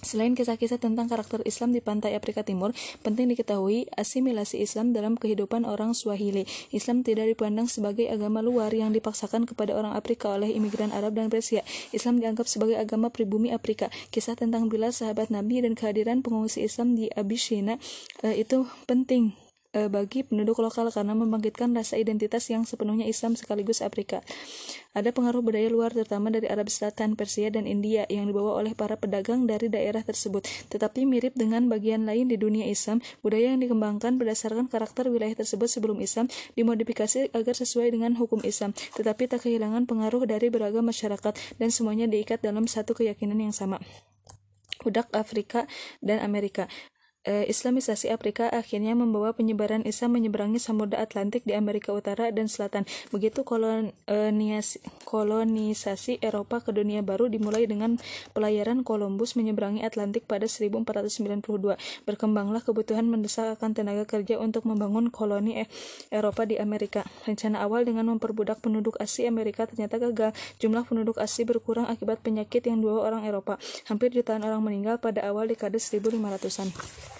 Selain 0.02 0.34
kisah-kisah 0.34 0.82
tentang 0.82 1.06
karakter 1.06 1.46
Islam 1.46 1.78
di 1.78 1.82
pantai 1.82 2.18
Afrika 2.18 2.42
Timur, 2.42 2.74
penting 3.06 3.30
diketahui 3.30 3.86
asimilasi 3.94 4.58
Islam 4.58 4.98
dalam 4.98 5.14
kehidupan 5.14 5.62
orang 5.62 5.94
Swahili. 5.94 6.50
Islam 6.74 7.06
tidak 7.06 7.30
dipandang 7.30 7.70
sebagai 7.70 8.10
agama 8.10 8.42
luar 8.42 8.74
yang 8.74 8.90
dipaksakan 8.98 9.46
kepada 9.46 9.78
orang 9.78 9.94
Afrika 9.94 10.34
oleh 10.34 10.50
imigran 10.58 10.90
Arab 10.90 11.14
dan 11.14 11.30
Persia. 11.30 11.62
Islam 11.94 12.18
dianggap 12.18 12.50
sebagai 12.50 12.82
agama 12.82 13.14
pribumi 13.14 13.54
Afrika. 13.54 13.94
Kisah 14.10 14.34
tentang 14.34 14.74
bila 14.74 14.90
sahabat 14.90 15.30
Nabi 15.30 15.62
dan 15.62 15.78
kehadiran 15.78 16.26
pengungsi 16.26 16.66
Islam 16.66 16.98
di 16.98 17.06
Abyssinia 17.14 17.78
eh, 18.26 18.42
itu 18.42 18.66
penting 18.90 19.38
e, 19.72 19.88
bagi 19.88 20.24
penduduk 20.24 20.60
lokal 20.60 20.92
karena 20.92 21.16
membangkitkan 21.16 21.72
rasa 21.76 21.98
identitas 22.00 22.48
yang 22.52 22.68
sepenuhnya 22.68 23.08
Islam 23.08 23.36
sekaligus 23.36 23.80
Afrika. 23.84 24.24
Ada 24.92 25.16
pengaruh 25.16 25.40
budaya 25.40 25.72
luar 25.72 25.96
terutama 25.96 26.32
dari 26.32 26.52
Arab 26.52 26.68
Selatan, 26.68 27.16
Persia, 27.16 27.48
dan 27.52 27.64
India 27.68 28.04
yang 28.12 28.28
dibawa 28.28 28.60
oleh 28.60 28.76
para 28.76 29.00
pedagang 29.00 29.48
dari 29.48 29.72
daerah 29.72 30.04
tersebut. 30.04 30.44
Tetapi 30.68 31.08
mirip 31.08 31.34
dengan 31.36 31.72
bagian 31.72 32.04
lain 32.04 32.28
di 32.28 32.36
dunia 32.36 32.68
Islam, 32.68 33.00
budaya 33.24 33.56
yang 33.56 33.64
dikembangkan 33.64 34.20
berdasarkan 34.20 34.68
karakter 34.68 35.08
wilayah 35.08 35.36
tersebut 35.36 35.72
sebelum 35.72 36.04
Islam 36.04 36.28
dimodifikasi 36.60 37.32
agar 37.32 37.56
sesuai 37.56 37.96
dengan 37.96 38.20
hukum 38.20 38.44
Islam, 38.44 38.76
tetapi 39.00 39.32
tak 39.32 39.48
kehilangan 39.48 39.88
pengaruh 39.88 40.28
dari 40.28 40.52
beragam 40.52 40.84
masyarakat 40.84 41.34
dan 41.58 41.70
semuanya 41.72 42.06
diikat 42.12 42.44
dalam 42.44 42.68
satu 42.68 42.92
keyakinan 42.92 43.40
yang 43.40 43.56
sama 43.56 43.80
budak 44.82 45.08
Afrika 45.14 45.70
dan 46.02 46.20
Amerika 46.26 46.66
eh, 47.24 47.46
Islamisasi 47.46 48.10
Afrika 48.10 48.50
akhirnya 48.50 48.98
membawa 48.98 49.34
penyebaran 49.34 49.86
Islam 49.86 50.18
menyeberangi 50.18 50.58
Samudra 50.58 51.02
Atlantik 51.02 51.46
di 51.46 51.54
Amerika 51.54 51.94
Utara 51.94 52.34
dan 52.34 52.50
Selatan. 52.50 52.90
Begitu 53.14 53.46
koloniasi, 53.46 54.82
kolonisasi 55.06 56.22
Eropa 56.22 56.62
ke 56.66 56.74
dunia 56.74 57.06
baru 57.06 57.30
dimulai 57.30 57.70
dengan 57.70 58.02
pelayaran 58.34 58.82
Columbus 58.82 59.38
menyeberangi 59.38 59.86
Atlantik 59.86 60.26
pada 60.26 60.50
1492. 60.50 61.78
Berkembanglah 62.08 62.62
kebutuhan 62.66 63.06
mendesak 63.06 63.54
akan 63.58 63.78
tenaga 63.78 64.08
kerja 64.10 64.42
untuk 64.42 64.66
membangun 64.66 65.14
koloni 65.14 65.62
e 65.62 65.66
Eropa 66.10 66.46
di 66.50 66.58
Amerika. 66.58 67.06
Rencana 67.26 67.62
awal 67.62 67.86
dengan 67.86 68.10
memperbudak 68.10 68.64
penduduk 68.64 68.98
asli 68.98 69.30
Amerika 69.30 69.70
ternyata 69.70 70.02
gagal. 70.02 70.34
Jumlah 70.58 70.88
penduduk 70.88 71.22
asli 71.22 71.46
berkurang 71.46 71.86
akibat 71.86 72.24
penyakit 72.26 72.66
yang 72.66 72.82
dua 72.82 73.06
orang 73.06 73.28
Eropa. 73.28 73.62
Hampir 73.86 74.10
jutaan 74.14 74.42
orang 74.42 74.64
meninggal 74.64 74.98
pada 74.98 75.22
awal 75.28 75.50
dekade 75.50 75.78
1500-an. 75.78 77.11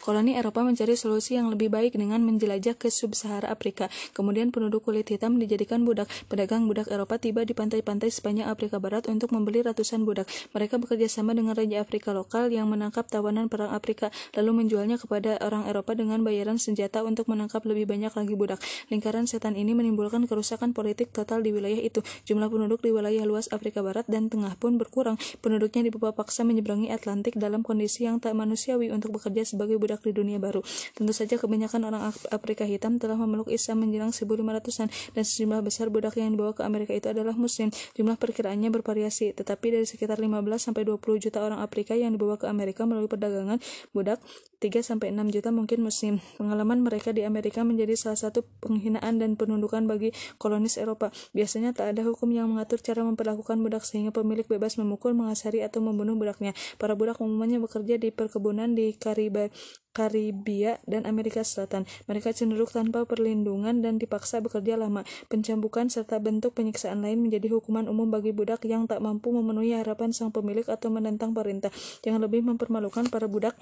Koloni 0.00 0.32
Eropa 0.32 0.64
mencari 0.64 0.96
solusi 0.96 1.36
yang 1.36 1.52
lebih 1.52 1.68
baik 1.68 1.92
dengan 1.92 2.24
menjelajah 2.24 2.72
ke 2.72 2.88
sub-Sahara 2.88 3.52
Afrika. 3.52 3.92
Kemudian 4.16 4.48
penduduk 4.48 4.88
kulit 4.88 5.04
hitam 5.04 5.36
dijadikan 5.36 5.84
budak. 5.84 6.08
Pedagang 6.24 6.64
budak 6.64 6.88
Eropa 6.88 7.20
tiba 7.20 7.44
di 7.44 7.52
pantai-pantai 7.52 8.08
sepanjang 8.08 8.48
Afrika 8.48 8.80
Barat 8.80 9.12
untuk 9.12 9.28
membeli 9.28 9.60
ratusan 9.60 10.08
budak. 10.08 10.24
Mereka 10.56 10.80
bekerja 10.80 11.04
sama 11.04 11.36
dengan 11.36 11.52
raja 11.52 11.84
Afrika 11.84 12.16
lokal 12.16 12.48
yang 12.48 12.72
menangkap 12.72 13.12
tawanan 13.12 13.52
perang 13.52 13.76
Afrika, 13.76 14.08
lalu 14.32 14.64
menjualnya 14.64 14.96
kepada 14.96 15.36
orang 15.44 15.68
Eropa 15.68 15.92
dengan 15.92 16.24
bayaran 16.24 16.56
senjata 16.56 17.04
untuk 17.04 17.28
menangkap 17.28 17.60
lebih 17.68 17.84
banyak 17.84 18.16
lagi 18.16 18.32
budak. 18.32 18.64
Lingkaran 18.88 19.28
setan 19.28 19.52
ini 19.52 19.76
menimbulkan 19.76 20.24
kerusakan 20.24 20.72
politik 20.72 21.12
total 21.12 21.44
di 21.44 21.52
wilayah 21.52 21.76
itu. 21.76 22.00
Jumlah 22.24 22.48
penduduk 22.48 22.80
di 22.80 22.88
wilayah 22.88 23.28
luas 23.28 23.52
Afrika 23.52 23.84
Barat 23.84 24.08
dan 24.08 24.32
Tengah 24.32 24.56
pun 24.56 24.80
berkurang. 24.80 25.20
Penduduknya 25.44 25.92
dibawa 25.92 26.16
paksa 26.16 26.40
menyeberangi 26.40 26.88
Atlantik 26.88 27.36
dalam 27.36 27.60
kondisi 27.60 28.08
yang 28.08 28.16
tak 28.16 28.32
manusiawi 28.32 28.88
untuk 28.88 29.20
bekerja 29.20 29.44
sebagai 29.44 29.76
budak 29.76 29.89
budak 29.90 30.06
di 30.06 30.14
dunia 30.14 30.38
baru. 30.38 30.62
Tentu 30.94 31.10
saja 31.10 31.34
kebanyakan 31.34 31.90
orang 31.90 32.14
Afrika 32.30 32.62
hitam 32.62 33.02
telah 33.02 33.18
memeluk 33.18 33.50
Islam 33.50 33.82
menjelang 33.82 34.14
1500-an 34.14 34.86
dan 34.86 35.24
sejumlah 35.26 35.66
besar 35.66 35.90
budak 35.90 36.14
yang 36.14 36.38
dibawa 36.38 36.54
ke 36.54 36.62
Amerika 36.62 36.94
itu 36.94 37.10
adalah 37.10 37.34
muslim. 37.34 37.74
Jumlah 37.98 38.14
perkiraannya 38.14 38.70
bervariasi, 38.70 39.34
tetapi 39.34 39.74
dari 39.74 39.86
sekitar 39.90 40.22
15 40.22 40.46
sampai 40.62 40.86
20 40.86 41.02
juta 41.18 41.42
orang 41.42 41.58
Afrika 41.58 41.98
yang 41.98 42.14
dibawa 42.14 42.38
ke 42.38 42.46
Amerika 42.46 42.86
melalui 42.86 43.10
perdagangan 43.10 43.58
budak 43.90 44.22
3 44.62 44.78
sampai 44.84 45.10
6 45.10 45.34
juta 45.34 45.50
mungkin 45.50 45.82
muslim. 45.82 46.22
Pengalaman 46.38 46.86
mereka 46.86 47.10
di 47.10 47.26
Amerika 47.26 47.66
menjadi 47.66 47.98
salah 47.98 48.20
satu 48.20 48.46
penghinaan 48.62 49.18
dan 49.18 49.34
penundukan 49.34 49.90
bagi 49.90 50.14
kolonis 50.38 50.78
Eropa. 50.78 51.10
Biasanya 51.34 51.74
tak 51.74 51.96
ada 51.96 52.06
hukum 52.06 52.30
yang 52.30 52.46
mengatur 52.46 52.78
cara 52.78 53.02
memperlakukan 53.02 53.58
budak 53.58 53.82
sehingga 53.82 54.14
pemilik 54.14 54.46
bebas 54.46 54.76
memukul, 54.78 55.16
mengasari 55.16 55.64
atau 55.64 55.82
membunuh 55.82 56.14
budaknya. 56.14 56.54
Para 56.76 56.92
budak 56.92 57.18
umumnya 57.18 57.58
bekerja 57.58 57.96
di 57.96 58.12
perkebunan 58.12 58.76
di 58.76 58.92
Kariba, 59.00 59.48
Karibia, 59.90 60.78
dan 60.86 61.04
Amerika 61.04 61.42
Selatan. 61.42 61.84
Mereka 62.06 62.30
cenderung 62.30 62.70
tanpa 62.70 63.02
perlindungan 63.04 63.82
dan 63.82 63.98
dipaksa 63.98 64.38
bekerja 64.38 64.78
lama. 64.78 65.02
Pencambukan 65.26 65.90
serta 65.90 66.22
bentuk 66.22 66.54
penyiksaan 66.54 67.02
lain 67.02 67.20
menjadi 67.22 67.50
hukuman 67.50 67.90
umum 67.90 68.08
bagi 68.10 68.30
budak 68.30 68.62
yang 68.66 68.86
tak 68.86 69.02
mampu 69.02 69.34
memenuhi 69.34 69.74
harapan 69.74 70.14
sang 70.14 70.30
pemilik 70.30 70.66
atau 70.66 70.88
menentang 70.94 71.34
perintah. 71.34 71.74
Yang 72.06 72.30
lebih 72.30 72.46
mempermalukan 72.46 73.10
para 73.10 73.26
budak 73.26 73.58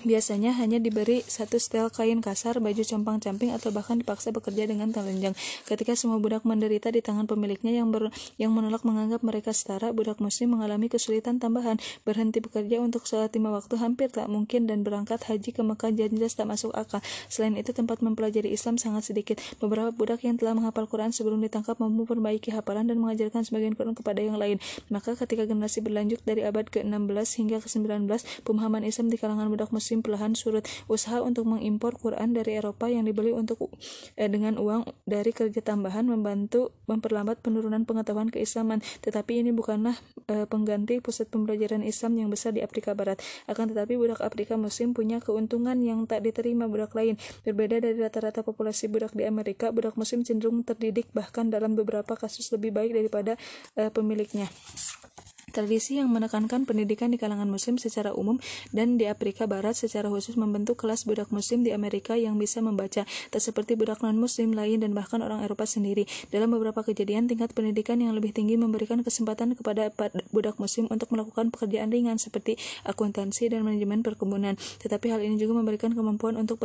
Biasanya 0.00 0.56
hanya 0.56 0.80
diberi 0.80 1.20
satu 1.28 1.60
setel 1.60 1.92
kain 1.92 2.24
kasar, 2.24 2.56
baju 2.58 2.80
compang-camping, 2.80 3.52
atau 3.52 3.68
bahkan 3.68 4.00
dipaksa 4.00 4.32
bekerja 4.32 4.64
dengan 4.64 4.88
telanjang. 4.88 5.36
Ketika 5.68 5.92
semua 5.92 6.16
budak 6.16 6.48
menderita 6.48 6.88
di 6.88 7.04
tangan 7.04 7.28
pemiliknya 7.28 7.76
yang 7.76 7.92
ber, 7.92 8.08
yang 8.40 8.56
menolak 8.56 8.82
menganggap 8.88 9.20
mereka 9.20 9.52
setara, 9.52 9.92
budak 9.92 10.18
muslim 10.18 10.56
mengalami 10.56 10.88
kesulitan 10.88 11.36
tambahan. 11.36 11.76
Berhenti 12.08 12.40
bekerja 12.40 12.80
untuk 12.80 13.04
sholat 13.04 13.30
lima 13.36 13.52
waktu 13.52 13.76
hampir 13.76 14.08
tak 14.08 14.32
mungkin 14.32 14.64
dan 14.64 14.80
berangkat 14.80 15.28
haji 15.28 15.52
ke 15.52 15.60
Mekah 15.60 15.92
jelas 15.92 16.32
tak 16.32 16.48
masuk 16.48 16.72
akal. 16.72 17.04
Selain 17.28 17.52
itu, 17.60 17.76
tempat 17.76 18.00
mempelajari 18.00 18.48
Islam 18.48 18.80
sangat 18.80 19.12
sedikit. 19.12 19.36
Beberapa 19.60 19.92
budak 19.92 20.24
yang 20.24 20.40
telah 20.40 20.56
menghafal 20.56 20.88
Quran 20.88 21.12
sebelum 21.12 21.44
ditangkap 21.44 21.76
mampu 21.76 22.08
memperbaiki 22.08 22.50
hafalan 22.56 22.88
dan 22.88 22.96
mengajarkan 22.96 23.44
sebagian 23.44 23.76
Quran 23.76 23.92
kepada 23.92 24.24
yang 24.24 24.40
lain. 24.40 24.56
Maka 24.88 25.14
ketika 25.14 25.44
generasi 25.44 25.84
berlanjut 25.84 26.24
dari 26.24 26.42
abad 26.42 26.66
ke-16 26.72 27.28
hingga 27.38 27.58
ke-19, 27.60 28.08
pemahaman 28.42 28.82
Islam 28.88 29.12
di 29.12 29.20
kalangan 29.20 29.52
budak 29.52 29.68
muslim 29.68 29.81
musim 29.82 29.98
perlahan 29.98 30.38
surut. 30.38 30.62
Usaha 30.86 31.18
untuk 31.18 31.50
mengimpor 31.50 31.98
Quran 31.98 32.38
dari 32.38 32.54
Eropa 32.54 32.86
yang 32.86 33.02
dibeli 33.02 33.34
untuk 33.34 33.66
eh, 34.14 34.30
dengan 34.30 34.62
uang 34.62 34.86
dari 35.10 35.34
kerja 35.34 35.58
tambahan 35.58 36.06
membantu 36.06 36.70
memperlambat 36.86 37.42
penurunan 37.42 37.82
pengetahuan 37.82 38.30
keislaman. 38.30 38.78
Tetapi 39.02 39.42
ini 39.42 39.50
bukanlah 39.50 39.98
eh, 40.30 40.46
pengganti 40.46 41.02
pusat 41.02 41.26
pembelajaran 41.34 41.82
Islam 41.82 42.14
yang 42.14 42.30
besar 42.30 42.54
di 42.54 42.62
Afrika 42.62 42.94
Barat. 42.94 43.18
Akan 43.50 43.74
tetapi 43.74 43.98
budak 43.98 44.22
Afrika 44.22 44.54
Muslim 44.54 44.94
punya 44.94 45.18
keuntungan 45.18 45.82
yang 45.82 46.06
tak 46.06 46.22
diterima 46.22 46.70
budak 46.70 46.94
lain. 46.94 47.18
Berbeda 47.42 47.82
dari 47.82 47.98
rata-rata 47.98 48.46
populasi 48.46 48.86
budak 48.86 49.18
di 49.18 49.26
Amerika, 49.26 49.74
budak 49.74 49.98
Muslim 49.98 50.22
cenderung 50.22 50.62
terdidik 50.62 51.10
bahkan 51.10 51.50
dalam 51.50 51.74
beberapa 51.74 52.14
kasus 52.14 52.54
lebih 52.54 52.70
baik 52.70 52.94
daripada 52.94 53.34
eh, 53.74 53.90
pemiliknya. 53.90 54.46
Tradisi 55.52 56.00
yang 56.00 56.08
menekankan 56.08 56.64
pendidikan 56.64 57.12
di 57.12 57.20
kalangan 57.20 57.44
muslim 57.44 57.76
secara 57.76 58.16
umum 58.16 58.40
dan 58.72 58.96
di 58.96 59.04
Afrika 59.04 59.44
Barat 59.44 59.76
secara 59.76 60.08
khusus 60.08 60.40
membentuk 60.40 60.80
kelas 60.80 61.04
budak 61.04 61.28
muslim 61.28 61.60
di 61.60 61.76
Amerika 61.76 62.16
yang 62.16 62.40
bisa 62.40 62.64
membaca, 62.64 63.04
tak 63.04 63.42
seperti 63.44 63.76
budak 63.76 64.00
non-muslim 64.00 64.56
lain 64.56 64.80
dan 64.80 64.96
bahkan 64.96 65.20
orang 65.20 65.44
Eropa 65.44 65.68
sendiri. 65.68 66.08
Dalam 66.32 66.56
beberapa 66.56 66.80
kejadian, 66.80 67.28
tingkat 67.28 67.52
pendidikan 67.52 68.00
yang 68.00 68.16
lebih 68.16 68.32
tinggi 68.32 68.56
memberikan 68.56 69.04
kesempatan 69.04 69.52
kepada 69.52 69.92
budak 70.32 70.56
muslim 70.56 70.88
untuk 70.88 71.12
melakukan 71.12 71.52
pekerjaan 71.52 71.92
ringan 71.92 72.16
seperti 72.16 72.56
akuntansi 72.88 73.52
dan 73.52 73.60
manajemen 73.60 74.00
perkebunan. 74.00 74.56
Tetapi 74.80 75.12
hal 75.12 75.20
ini 75.20 75.36
juga 75.36 75.60
memberikan 75.60 75.92
kemampuan 75.92 76.40
untuk 76.40 76.56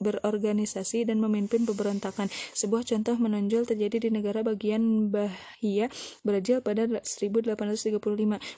berorganisasi 0.00 1.04
dan 1.04 1.20
memimpin 1.20 1.68
pemberontakan. 1.68 2.32
Sebuah 2.56 2.88
contoh 2.88 3.20
menonjol 3.20 3.68
terjadi 3.68 4.08
di 4.08 4.10
negara 4.16 4.40
bagian 4.40 5.12
Bahia, 5.12 5.92
Brazil 6.24 6.64
pada 6.64 6.88
1830 6.88 7.97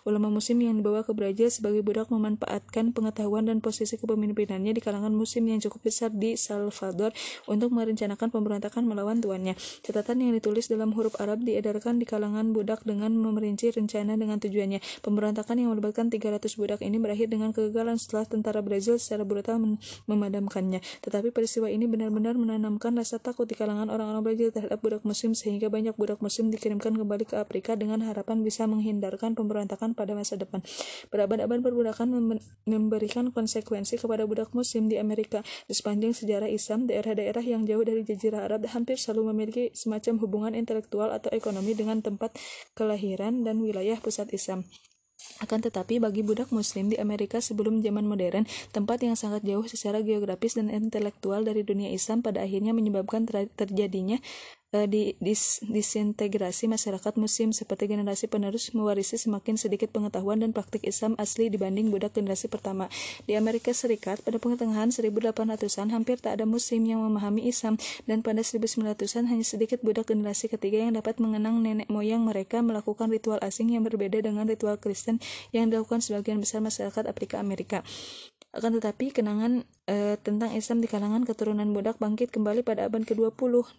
Ulama 0.04 0.28
muslim 0.28 0.58
yang 0.62 0.78
dibawa 0.78 1.02
ke 1.02 1.12
Brazil 1.16 1.48
sebagai 1.48 1.80
budak 1.82 2.12
memanfaatkan 2.12 2.92
pengetahuan 2.92 3.48
dan 3.48 3.58
posisi 3.64 3.96
kepemimpinannya 3.96 4.76
di 4.76 4.80
kalangan 4.84 5.12
muslim 5.12 5.48
yang 5.50 5.60
cukup 5.60 5.90
besar 5.90 6.12
di 6.12 6.36
Salvador 6.36 7.10
untuk 7.48 7.72
merencanakan 7.74 8.28
pemberontakan 8.30 8.86
melawan 8.86 9.18
tuannya. 9.18 9.56
Catatan 9.82 10.22
yang 10.22 10.32
ditulis 10.36 10.68
dalam 10.68 10.92
huruf 10.94 11.16
Arab 11.18 11.42
diedarkan 11.42 11.98
di 11.98 12.06
kalangan 12.06 12.52
budak 12.54 12.84
dengan 12.84 13.12
memerinci 13.16 13.72
rencana 13.72 14.14
dengan 14.16 14.38
tujuannya. 14.38 14.80
Pemberontakan 15.00 15.56
yang 15.58 15.72
melibatkan 15.72 16.12
300 16.12 16.46
budak 16.56 16.80
ini 16.84 16.96
berakhir 17.00 17.32
dengan 17.32 17.50
kegagalan 17.50 17.96
setelah 17.96 18.26
tentara 18.28 18.60
Brazil 18.60 18.96
secara 19.00 19.24
brutal 19.24 19.58
memadamkannya. 20.06 20.80
Tetapi 21.02 21.32
peristiwa 21.32 21.70
ini 21.70 21.86
benar-benar 21.88 22.36
menanamkan 22.36 22.96
rasa 22.96 23.18
takut 23.18 23.46
di 23.46 23.54
kalangan 23.54 23.88
orang-orang 23.88 24.22
Brazil 24.22 24.48
terhadap 24.50 24.80
budak 24.80 25.02
muslim 25.02 25.32
sehingga 25.34 25.68
banyak 25.70 25.94
budak 25.96 26.18
muslim 26.20 26.50
dikirimkan 26.50 26.96
kembali 26.96 27.24
ke 27.26 27.36
Afrika 27.38 27.74
dengan 27.74 28.04
harapan 28.04 28.42
bisa 28.44 28.66
menghindarkan 28.66 29.29
pemberontakan 29.34 29.96
pada 29.96 30.12
masa 30.12 30.36
depan. 30.36 30.62
Berabad-abad 31.08 31.60
perbudakan 31.64 32.38
memberikan 32.66 33.30
konsekuensi 33.34 33.98
kepada 33.98 34.24
budak 34.24 34.52
muslim 34.52 34.86
di 34.86 34.96
Amerika. 35.00 35.40
Di 35.66 35.74
sepanjang 35.74 36.14
sejarah 36.14 36.50
Islam, 36.50 36.86
daerah-daerah 36.86 37.42
yang 37.44 37.64
jauh 37.66 37.82
dari 37.82 38.02
jazirah 38.06 38.46
Arab 38.46 38.66
hampir 38.70 39.00
selalu 39.00 39.34
memiliki 39.34 39.64
semacam 39.72 40.20
hubungan 40.20 40.52
intelektual 40.54 41.10
atau 41.10 41.32
ekonomi 41.34 41.74
dengan 41.74 42.04
tempat 42.04 42.36
kelahiran 42.76 43.42
dan 43.42 43.62
wilayah 43.62 43.96
pusat 43.98 44.30
Islam. 44.30 44.66
Akan 45.40 45.60
tetapi 45.60 46.00
bagi 46.00 46.24
budak 46.24 46.48
muslim 46.52 46.88
di 46.88 46.96
Amerika 46.96 47.44
sebelum 47.44 47.84
zaman 47.84 48.08
modern, 48.08 48.48
tempat 48.72 49.04
yang 49.04 49.16
sangat 49.16 49.44
jauh 49.44 49.64
secara 49.68 50.00
geografis 50.00 50.56
dan 50.56 50.72
intelektual 50.72 51.44
dari 51.44 51.64
dunia 51.64 51.92
Islam 51.92 52.24
pada 52.24 52.44
akhirnya 52.44 52.72
menyebabkan 52.72 53.28
terjadinya 53.28 54.20
uh, 54.74 54.86
di, 54.86 55.14
dis, 55.18 55.62
disintegrasi 55.66 56.70
masyarakat 56.70 57.14
muslim 57.18 57.50
seperti 57.50 57.90
generasi 57.90 58.30
penerus 58.30 58.70
mewarisi 58.72 59.18
semakin 59.18 59.58
sedikit 59.58 59.90
pengetahuan 59.90 60.42
dan 60.42 60.54
praktik 60.54 60.86
Islam 60.86 61.18
asli 61.18 61.50
dibanding 61.50 61.90
budak 61.90 62.14
generasi 62.14 62.46
pertama. 62.46 62.86
Di 63.26 63.34
Amerika 63.34 63.74
Serikat 63.74 64.22
pada 64.22 64.38
pertengahan 64.38 64.90
1800-an 64.94 65.90
hampir 65.94 66.18
tak 66.22 66.38
ada 66.40 66.46
muslim 66.46 66.86
yang 66.86 67.02
memahami 67.02 67.46
Islam 67.46 67.76
dan 68.06 68.22
pada 68.22 68.42
1900-an 68.42 69.30
hanya 69.30 69.46
sedikit 69.46 69.82
budak 69.82 70.10
generasi 70.10 70.50
ketiga 70.50 70.82
yang 70.82 70.94
dapat 70.94 71.18
mengenang 71.18 71.62
nenek 71.62 71.88
moyang 71.90 72.22
mereka 72.22 72.62
melakukan 72.62 73.10
ritual 73.10 73.38
asing 73.42 73.74
yang 73.74 73.82
berbeda 73.82 74.22
dengan 74.22 74.46
ritual 74.46 74.78
Kristen 74.78 75.18
yang 75.50 75.70
dilakukan 75.70 76.02
sebagian 76.02 76.38
besar 76.38 76.62
masyarakat 76.62 77.04
Afrika 77.06 77.42
Amerika. 77.42 77.82
Akan 78.50 78.74
tetapi, 78.74 79.14
kenangan 79.14 79.62
e, 79.86 80.18
tentang 80.18 80.50
Islam 80.50 80.82
di 80.82 80.90
kalangan 80.90 81.22
keturunan 81.22 81.70
budak 81.70 82.02
bangkit 82.02 82.34
kembali 82.34 82.66
pada 82.66 82.90
abad 82.90 83.06
ke-20, 83.06 83.78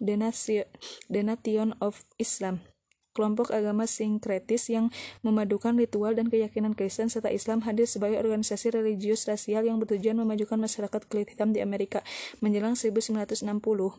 Denation 1.12 1.76
of 1.84 2.08
Islam. 2.16 2.64
Kelompok 3.12 3.52
agama 3.52 3.84
sinkretis 3.84 4.72
yang 4.72 4.88
memadukan 5.20 5.76
ritual 5.76 6.16
dan 6.16 6.32
keyakinan 6.32 6.72
Kristen 6.72 7.12
serta 7.12 7.28
Islam 7.28 7.60
hadir 7.68 7.84
sebagai 7.84 8.16
organisasi 8.16 8.72
religius 8.72 9.28
rasial 9.28 9.68
yang 9.68 9.76
bertujuan 9.76 10.16
memajukan 10.16 10.56
masyarakat 10.56 11.04
kulit 11.12 11.28
hitam 11.28 11.52
di 11.52 11.60
Amerika. 11.60 12.00
Menjelang 12.40 12.72
1960, 12.72 13.44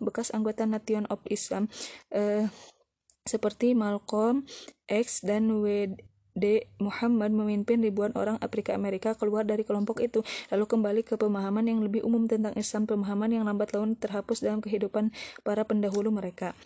bekas 0.01 0.33
anggota 0.33 0.65
Nation 0.65 1.05
of 1.13 1.21
Islam 1.29 1.69
eh, 2.09 2.49
seperti 3.21 3.77
Malcolm 3.77 4.49
X 4.89 5.21
dan 5.21 5.61
W. 5.61 5.93
D. 6.33 6.65
Muhammad 6.81 7.29
memimpin 7.29 7.81
ribuan 7.85 8.09
orang 8.17 8.41
Afrika 8.41 8.73
Amerika 8.73 9.13
keluar 9.13 9.45
dari 9.45 9.61
kelompok 9.61 10.01
itu, 10.01 10.25
lalu 10.49 10.65
kembali 10.65 11.01
ke 11.05 11.13
pemahaman 11.17 11.69
yang 11.69 11.79
lebih 11.85 12.01
umum 12.01 12.25
tentang 12.25 12.57
Islam, 12.57 12.89
pemahaman 12.89 13.29
yang 13.29 13.43
lambat 13.45 13.73
laun 13.77 13.93
terhapus 13.93 14.41
dalam 14.41 14.61
kehidupan 14.61 15.13
para 15.45 15.61
pendahulu 15.67 16.09
mereka. 16.09 16.57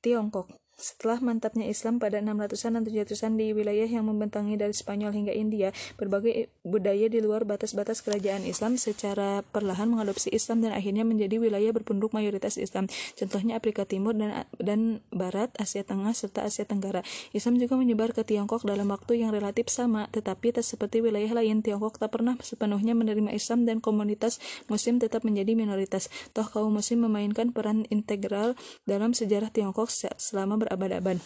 Tiongkok 0.00 0.61
setelah 0.82 1.22
mantapnya 1.22 1.70
Islam 1.70 2.02
pada 2.02 2.18
600-an 2.18 2.82
dan 2.82 2.82
700-an 2.82 3.38
di 3.38 3.54
wilayah 3.54 3.86
yang 3.86 4.10
membentangi 4.10 4.58
dari 4.58 4.74
Spanyol 4.74 5.14
hingga 5.14 5.30
India, 5.30 5.70
berbagai 5.94 6.50
budaya 6.66 7.06
di 7.06 7.22
luar 7.22 7.46
batas-batas 7.46 8.02
kerajaan 8.02 8.42
Islam 8.42 8.74
secara 8.74 9.46
perlahan 9.54 9.86
mengadopsi 9.94 10.34
Islam 10.34 10.66
dan 10.66 10.74
akhirnya 10.74 11.06
menjadi 11.06 11.38
wilayah 11.38 11.70
berpenduduk 11.70 12.10
mayoritas 12.10 12.58
Islam. 12.58 12.90
Contohnya 13.14 13.62
Afrika 13.62 13.86
Timur 13.86 14.18
dan 14.18 14.42
dan 14.58 15.06
Barat, 15.14 15.54
Asia 15.54 15.86
Tengah 15.86 16.10
serta 16.10 16.42
Asia 16.42 16.66
Tenggara. 16.66 17.06
Islam 17.30 17.62
juga 17.62 17.78
menyebar 17.78 18.10
ke 18.10 18.26
Tiongkok 18.26 18.66
dalam 18.66 18.90
waktu 18.90 19.22
yang 19.22 19.30
relatif 19.30 19.70
sama, 19.70 20.10
tetapi 20.10 20.58
tak 20.58 20.66
seperti 20.66 20.98
wilayah 20.98 21.38
lain, 21.38 21.62
Tiongkok 21.62 22.02
tak 22.02 22.10
pernah 22.10 22.34
sepenuhnya 22.42 22.98
menerima 22.98 23.30
Islam 23.30 23.62
dan 23.68 23.78
komunitas 23.78 24.42
Muslim 24.66 24.98
tetap 24.98 25.22
menjadi 25.22 25.54
minoritas. 25.54 26.10
Toh 26.34 26.48
kaum 26.48 26.74
Muslim 26.74 27.06
memainkan 27.06 27.54
peran 27.54 27.86
integral 27.92 28.58
dalam 28.88 29.14
sejarah 29.14 29.54
Tiongkok 29.54 29.92
selama 29.92 30.58
ber 30.58 30.71
berabad-abad. 30.72 31.20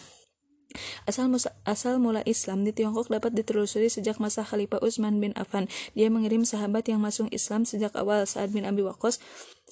Asal, 1.07 1.31
asal 1.63 1.95
mula 2.03 2.19
Islam 2.27 2.67
di 2.67 2.75
Tiongkok 2.75 3.07
dapat 3.07 3.31
ditelusuri 3.31 3.87
sejak 3.87 4.19
masa 4.19 4.43
Khalifah 4.43 4.83
Utsman 4.83 5.23
bin 5.23 5.31
Affan. 5.39 5.71
Dia 5.95 6.11
mengirim 6.11 6.43
sahabat 6.43 6.91
yang 6.91 6.99
masuk 6.99 7.31
Islam 7.31 7.63
sejak 7.63 7.95
awal 7.95 8.27
saat 8.27 8.51
bin 8.51 8.67
Abi 8.67 8.83
Waqqas 8.83 9.23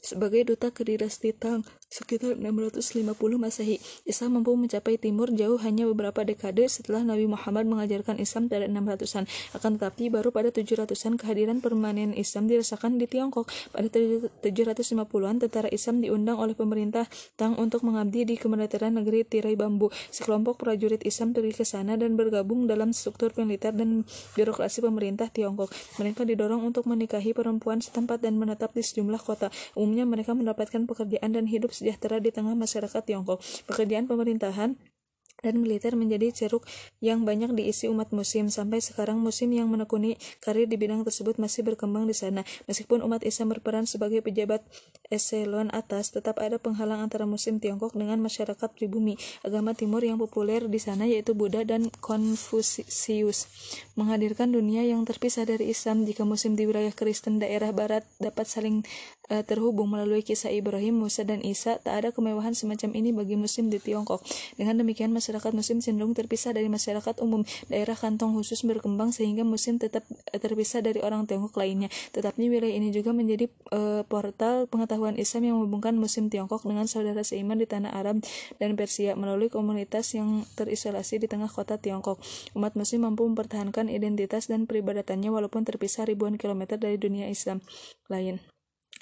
sebagai 0.06 0.46
duta 0.46 0.70
ke 0.70 0.86
dinasti 0.86 1.34
Tang 1.34 1.66
sekitar 1.96 2.36
650 2.36 3.16
Masehi. 3.40 3.80
Islam 4.04 4.42
mampu 4.42 4.52
mencapai 4.60 5.00
timur 5.00 5.32
jauh 5.32 5.56
hanya 5.64 5.88
beberapa 5.88 6.28
dekade 6.28 6.68
setelah 6.68 7.08
Nabi 7.08 7.24
Muhammad 7.24 7.72
mengajarkan 7.72 8.20
Islam 8.20 8.52
pada 8.52 8.68
600-an. 8.68 9.24
Akan 9.56 9.80
tetapi 9.80 10.12
baru 10.12 10.36
pada 10.36 10.52
700-an 10.52 11.16
kehadiran 11.16 11.64
permanen 11.64 12.12
Islam 12.12 12.52
dirasakan 12.52 13.00
di 13.00 13.08
Tiongkok. 13.08 13.48
Pada 13.72 13.88
750-an 13.88 15.36
tentara 15.40 15.72
Islam 15.72 16.04
diundang 16.04 16.36
oleh 16.36 16.52
pemerintah 16.52 17.08
Tang 17.40 17.56
untuk 17.56 17.88
mengabdi 17.88 18.28
di 18.28 18.36
kementerian 18.36 19.00
negeri 19.00 19.24
Tirai 19.24 19.56
Bambu. 19.56 19.88
Sekelompok 20.12 20.60
prajurit 20.60 21.00
Islam 21.08 21.32
pergi 21.32 21.56
ke 21.56 21.64
sana 21.64 21.96
dan 21.96 22.20
bergabung 22.20 22.68
dalam 22.68 22.92
struktur 22.92 23.32
militer 23.40 23.72
dan 23.72 24.04
birokrasi 24.36 24.84
pemerintah 24.84 25.32
Tiongkok. 25.32 25.72
Mereka 25.96 26.28
didorong 26.28 26.60
untuk 26.60 26.92
menikahi 26.92 27.32
perempuan 27.32 27.80
setempat 27.80 28.20
dan 28.20 28.36
menetap 28.36 28.76
di 28.76 28.84
sejumlah 28.84 29.24
kota. 29.24 29.48
Umumnya 29.80 29.95
Umumnya 29.96 30.12
mereka 30.12 30.36
mendapatkan 30.36 30.84
pekerjaan 30.92 31.40
dan 31.40 31.48
hidup 31.48 31.72
sejahtera 31.72 32.20
di 32.20 32.28
tengah 32.28 32.52
masyarakat 32.52 33.00
Tiongkok. 33.00 33.40
Pekerjaan 33.64 34.12
pemerintahan 34.12 34.76
dan 35.46 35.62
militer 35.62 35.94
menjadi 35.94 36.34
ceruk 36.34 36.66
yang 37.04 37.28
banyak 37.28 37.54
diisi 37.54 37.86
umat 37.86 38.10
muslim. 38.16 38.50
Sampai 38.50 38.80
sekarang 38.80 39.22
muslim 39.22 39.54
yang 39.54 39.68
menekuni 39.68 40.16
karir 40.42 40.66
di 40.66 40.74
bidang 40.80 41.06
tersebut 41.06 41.38
masih 41.38 41.62
berkembang 41.62 42.10
di 42.10 42.18
sana. 42.18 42.42
Meskipun 42.66 43.04
umat 43.04 43.22
Islam 43.22 43.54
berperan 43.54 43.86
sebagai 43.86 44.26
pejabat 44.26 44.66
eselon 45.14 45.70
atas 45.70 46.10
tetap 46.16 46.42
ada 46.42 46.58
penghalang 46.58 47.04
antara 47.06 47.30
muslim 47.30 47.62
Tiongkok 47.62 47.94
dengan 47.94 48.18
masyarakat 48.26 48.70
pribumi 48.74 49.20
agama 49.46 49.78
timur 49.78 50.02
yang 50.02 50.18
populer 50.18 50.66
di 50.66 50.82
sana 50.82 51.06
yaitu 51.06 51.38
Buddha 51.38 51.62
dan 51.62 51.94
Konfusius 52.02 53.46
menghadirkan 53.94 54.50
dunia 54.50 54.82
yang 54.82 55.06
terpisah 55.06 55.46
dari 55.46 55.70
Islam. 55.70 56.10
Jika 56.10 56.26
muslim 56.26 56.58
di 56.58 56.66
wilayah 56.66 56.92
Kristen 56.96 57.38
daerah 57.38 57.70
barat 57.70 58.08
dapat 58.18 58.50
saling 58.50 58.82
uh, 59.30 59.44
terhubung 59.46 59.92
melalui 59.92 60.22
kisah 60.22 60.52
Ibrahim, 60.52 61.02
Musa, 61.02 61.26
dan 61.26 61.42
Isa, 61.42 61.82
tak 61.82 62.04
ada 62.04 62.10
kemewahan 62.12 62.54
semacam 62.54 62.94
ini 62.94 63.10
bagi 63.12 63.36
muslim 63.38 63.70
di 63.70 63.78
Tiongkok. 63.82 64.22
Dengan 64.58 64.82
demikian, 64.82 65.12
masyarakat 65.14 65.52
muslim 65.54 65.82
cenderung 65.82 66.14
terpisah 66.14 66.54
dari 66.54 66.70
masyarakat 66.70 67.22
umum. 67.22 67.46
Daerah 67.70 67.98
kantong 67.98 68.34
khusus 68.38 68.62
berkembang 68.64 69.12
sehingga 69.14 69.46
muslim 69.46 69.82
tetap 69.82 70.06
uh, 70.10 70.40
terpisah 70.40 70.82
dari 70.86 71.02
orang 71.02 71.26
Tiongkok 71.30 71.56
lainnya. 71.58 71.90
Tetapi 72.14 72.48
wilayah 72.50 72.76
ini 72.76 72.90
juga 72.94 73.12
menjadi 73.12 73.50
uh, 73.74 74.02
portal 74.06 74.70
pengetahuan 74.70 75.18
Islam 75.18 75.42
yang 75.50 75.56
menghubungkan 75.62 75.98
muslim 75.98 76.30
Tiongkok 76.30 76.64
dengan 76.66 76.86
saudara 76.86 77.22
seiman 77.26 77.58
di 77.58 77.68
tanah 77.70 77.94
Arab 77.94 78.22
dan 78.62 78.78
Persia 78.78 79.18
melalui 79.18 79.50
komunitas 79.50 80.14
yang 80.14 80.46
terisolasi 80.56 81.20
di 81.22 81.28
tengah 81.28 81.50
kota 81.50 81.78
Tiongkok. 81.82 82.22
Umat 82.54 82.78
muslim 82.78 83.08
mampu 83.08 83.28
mempertahankan 83.28 83.92
identitas 83.92 84.48
dan 84.48 84.70
peribadatannya 84.70 85.30
walaupun 85.32 85.68
terpisah 85.68 86.08
ribuan 86.08 86.40
kilometer 86.40 86.80
dari 86.80 86.96
dunia 86.96 87.28
Islam 87.28 87.62
lain. 88.08 88.55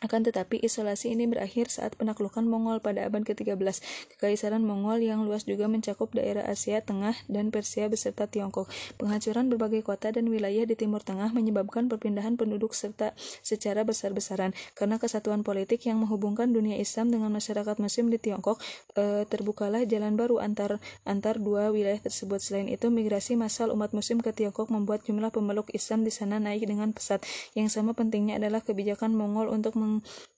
Akan 0.04 0.28
tetapi, 0.28 0.60
isolasi 0.60 1.16
ini 1.16 1.32
berakhir 1.32 1.72
saat 1.72 1.96
penaklukan 1.96 2.44
Mongol 2.44 2.84
pada 2.84 3.08
abad 3.08 3.24
ke-13. 3.24 3.56
Kekaisaran 4.20 4.60
Mongol 4.60 5.00
yang 5.00 5.24
luas 5.24 5.48
juga 5.48 5.72
mencakup 5.72 6.12
daerah 6.12 6.44
Asia 6.44 6.84
Tengah 6.84 7.16
dan 7.32 7.56
Persia 7.56 7.88
beserta 7.88 8.28
Tiongkok. 8.28 8.68
Penghancuran 9.00 9.48
berbagai 9.48 9.80
kota 9.88 10.12
dan 10.12 10.28
wilayah 10.28 10.68
di 10.68 10.76
Timur 10.76 11.00
Tengah 11.00 11.32
menyebabkan 11.32 11.88
perpindahan 11.88 12.36
penduduk 12.36 12.76
serta 12.76 13.16
secara 13.40 13.88
besar-besaran. 13.88 14.52
Karena 14.76 15.00
kesatuan 15.00 15.48
politik 15.48 15.88
yang 15.88 16.04
menghubungkan 16.04 16.52
dunia 16.52 16.76
Islam 16.76 17.08
dengan 17.08 17.32
masyarakat 17.32 17.80
Muslim 17.80 18.12
di 18.12 18.20
Tiongkok, 18.20 18.60
e, 19.00 19.24
terbukalah 19.32 19.88
jalan 19.88 20.20
baru 20.20 20.44
antar 20.44 20.84
antar 21.08 21.40
dua 21.40 21.72
wilayah 21.72 22.04
tersebut. 22.04 22.44
Selain 22.44 22.68
itu, 22.68 22.92
migrasi 22.92 23.40
massal 23.40 23.72
umat 23.72 23.96
Muslim 23.96 24.20
ke 24.20 24.36
Tiongkok 24.36 24.68
membuat 24.68 25.08
jumlah 25.08 25.32
pemeluk 25.32 25.72
Islam 25.72 26.04
di 26.04 26.12
sana 26.12 26.44
naik 26.44 26.68
dengan 26.68 26.92
pesat. 26.92 27.24
Yang 27.56 27.80
sama 27.80 27.96
pentingnya 27.96 28.36
adalah 28.36 28.60
kebijakan 28.60 29.16
Mongol 29.16 29.48
untuk 29.48 29.80
meng 29.80 29.93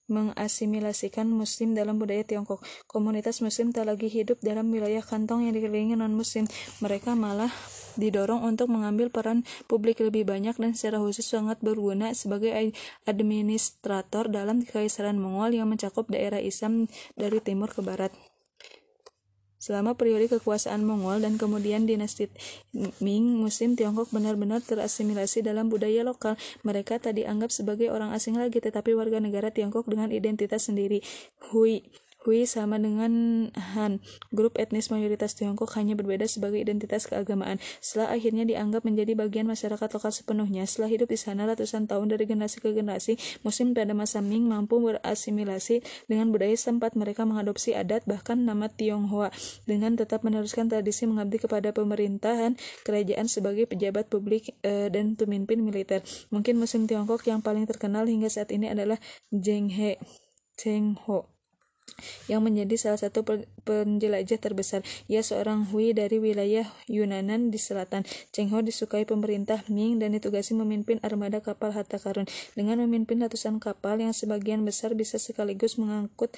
mengasimilasikan 0.06 1.26
muslim 1.30 1.74
dalam 1.74 1.98
budaya 1.98 2.22
Tiongkok. 2.22 2.62
Komunitas 2.86 3.42
muslim 3.42 3.74
tak 3.74 3.90
lagi 3.90 4.10
hidup 4.10 4.38
dalam 4.42 4.70
wilayah 4.70 5.02
kantong 5.02 5.50
yang 5.50 5.54
dikelilingi 5.58 5.98
non-muslim. 5.98 6.46
Mereka 6.82 7.18
malah 7.18 7.50
didorong 7.98 8.46
untuk 8.46 8.70
mengambil 8.70 9.10
peran 9.10 9.48
publik 9.66 10.04
lebih 10.04 10.28
banyak 10.28 10.54
dan 10.60 10.78
secara 10.78 11.02
khusus 11.02 11.26
sangat 11.26 11.58
berguna 11.64 12.14
sebagai 12.14 12.54
administrator 13.08 14.30
dalam 14.30 14.62
kekaisaran 14.62 15.18
Mongol 15.18 15.58
yang 15.58 15.72
mencakup 15.72 16.06
daerah 16.12 16.44
Islam 16.44 16.92
dari 17.18 17.42
timur 17.42 17.72
ke 17.74 17.82
barat. 17.82 18.14
Selama 19.66 19.98
periode 19.98 20.30
kekuasaan 20.30 20.86
Mongol 20.86 21.26
dan 21.26 21.42
kemudian 21.42 21.90
dinasti 21.90 22.30
Ming, 23.02 23.42
Muslim 23.42 23.74
Tiongkok 23.74 24.14
benar-benar 24.14 24.62
terasimilasi 24.62 25.42
dalam 25.42 25.74
budaya 25.74 26.06
lokal. 26.06 26.38
Mereka 26.62 27.02
tak 27.02 27.18
dianggap 27.18 27.50
sebagai 27.50 27.90
orang 27.90 28.14
asing 28.14 28.38
lagi, 28.38 28.62
tetapi 28.62 28.94
warga 28.94 29.18
negara 29.18 29.50
Tiongkok 29.50 29.90
dengan 29.90 30.14
identitas 30.14 30.70
sendiri. 30.70 31.02
Hui 31.50 31.82
Hui 32.26 32.50
sama 32.50 32.82
dengan 32.82 33.14
Han. 33.54 34.02
Grup 34.34 34.58
etnis 34.58 34.90
mayoritas 34.90 35.38
Tiongkok 35.38 35.78
hanya 35.78 35.94
berbeda 35.94 36.26
sebagai 36.26 36.58
identitas 36.58 37.06
keagamaan. 37.06 37.62
Setelah 37.86 38.18
akhirnya 38.18 38.50
dianggap 38.50 38.82
menjadi 38.82 39.14
bagian 39.14 39.46
masyarakat 39.46 39.86
lokal 39.94 40.10
sepenuhnya, 40.10 40.66
setelah 40.66 40.90
hidup 40.90 41.14
di 41.14 41.22
sana 41.22 41.46
ratusan 41.46 41.86
tahun 41.86 42.10
dari 42.10 42.26
generasi 42.26 42.66
ke 42.66 42.74
generasi, 42.74 43.22
Muslim 43.46 43.78
pada 43.78 43.94
masa 43.94 44.26
Ming 44.26 44.50
mampu 44.50 44.82
berasimilasi 44.82 45.86
dengan 46.10 46.34
budaya 46.34 46.58
setempat. 46.58 46.98
Mereka 46.98 47.30
mengadopsi 47.30 47.78
adat 47.78 48.10
bahkan 48.10 48.42
nama 48.42 48.74
Tionghoa 48.74 49.30
dengan 49.70 49.94
tetap 49.94 50.26
meneruskan 50.26 50.66
tradisi 50.66 51.06
mengabdi 51.06 51.38
kepada 51.38 51.70
pemerintahan 51.78 52.58
kerajaan 52.82 53.30
sebagai 53.30 53.70
pejabat 53.70 54.10
publik 54.10 54.58
e, 54.66 54.90
dan 54.90 55.14
pemimpin 55.14 55.62
militer. 55.62 56.02
Mungkin 56.34 56.58
Muslim 56.58 56.90
Tiongkok 56.90 57.22
yang 57.30 57.46
paling 57.46 57.70
terkenal 57.70 58.10
hingga 58.10 58.34
saat 58.34 58.50
ini 58.50 58.74
adalah 58.74 58.98
Zheng 59.30 59.70
He. 59.70 60.02
Zheng 60.58 60.98
Ho 61.06 61.35
yang 62.28 62.42
menjadi 62.44 62.76
salah 62.76 63.00
satu 63.00 63.24
penjelajah 63.64 64.40
terbesar. 64.42 64.82
Ia 65.08 65.22
seorang 65.22 65.70
Hui 65.72 65.94
dari 65.94 66.18
wilayah 66.20 66.68
Yunanan 66.90 67.50
di 67.54 67.60
selatan. 67.62 68.04
Cheng 68.34 68.52
Ho 68.52 68.62
disukai 68.62 69.08
pemerintah 69.08 69.64
Ming 69.72 70.02
dan 70.02 70.14
ditugasi 70.14 70.58
memimpin 70.58 71.00
armada 71.02 71.40
kapal 71.40 71.72
harta 71.72 72.02
karun. 72.02 72.28
Dengan 72.54 72.82
memimpin 72.84 73.22
ratusan 73.22 73.62
kapal 73.62 74.02
yang 74.02 74.12
sebagian 74.12 74.66
besar 74.66 74.94
bisa 74.98 75.22
sekaligus 75.22 75.78
mengangkut 75.80 76.34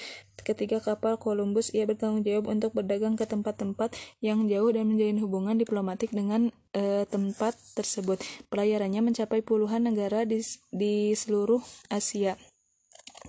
ketiga 0.45 0.79
kapal 0.79 1.19
Columbus, 1.19 1.73
ia 1.75 1.83
bertanggung 1.83 2.23
jawab 2.23 2.47
untuk 2.47 2.71
berdagang 2.71 3.19
ke 3.19 3.27
tempat-tempat 3.27 3.91
yang 4.23 4.47
jauh 4.47 4.71
dan 4.71 4.87
menjalin 4.87 5.19
hubungan 5.19 5.55
diplomatik 5.59 6.13
dengan 6.15 6.55
uh, 6.77 7.03
tempat 7.09 7.57
tersebut. 7.75 8.21
Pelayarannya 8.47 9.03
mencapai 9.03 9.43
puluhan 9.43 9.83
negara 9.89 10.23
di, 10.23 10.39
di 10.71 11.11
seluruh 11.11 11.59
Asia. 11.91 12.39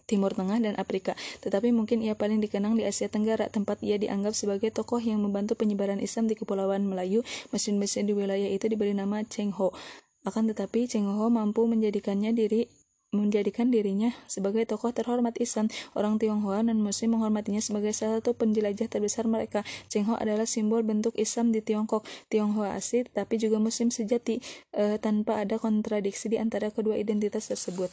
Timur 0.08 0.32
Tengah 0.32 0.56
dan 0.56 0.74
Afrika, 0.80 1.12
tetapi 1.44 1.68
mungkin 1.68 2.00
ia 2.00 2.16
paling 2.16 2.40
dikenang 2.40 2.80
di 2.80 2.88
Asia 2.88 3.12
Tenggara, 3.12 3.52
tempat 3.52 3.84
ia 3.84 4.00
dianggap 4.00 4.32
sebagai 4.32 4.72
tokoh 4.72 5.04
yang 5.04 5.20
membantu 5.20 5.60
penyebaran 5.60 6.00
Islam 6.00 6.26
di 6.26 6.34
Kepulauan 6.34 6.88
Melayu. 6.88 7.20
Mesin-mesin 7.52 8.08
di 8.08 8.16
wilayah 8.16 8.48
itu 8.48 8.64
diberi 8.72 8.96
nama 8.96 9.20
Cheng 9.28 9.52
Ho. 9.60 9.76
Akan 10.24 10.48
tetapi 10.48 10.88
Cheng 10.88 11.04
Ho 11.04 11.28
mampu 11.28 11.68
menjadikannya 11.68 12.32
diri 12.32 12.72
menjadikan 13.08 13.72
dirinya 13.72 14.12
sebagai 14.28 14.68
tokoh 14.68 14.92
terhormat 14.92 15.36
Islam. 15.40 15.72
Orang 15.96 16.20
Tionghoa 16.20 16.60
dan 16.60 16.84
Muslim 16.84 17.16
menghormatinya 17.16 17.60
sebagai 17.64 17.96
salah 17.96 18.20
satu 18.20 18.36
penjelajah 18.36 18.88
terbesar 18.88 19.24
mereka. 19.24 19.64
Cheng 19.88 20.04
Ho 20.12 20.14
adalah 20.20 20.44
simbol 20.44 20.84
bentuk 20.84 21.16
Islam 21.16 21.52
di 21.52 21.64
Tiongkok. 21.64 22.04
Tionghoa 22.28 22.76
asli 22.76 23.08
tapi 23.08 23.40
juga 23.40 23.56
Muslim 23.56 23.88
sejati 23.88 24.44
e, 24.76 25.00
tanpa 25.00 25.40
ada 25.40 25.56
kontradiksi 25.56 26.28
di 26.28 26.36
antara 26.36 26.68
kedua 26.68 27.00
identitas 27.00 27.48
tersebut. 27.48 27.88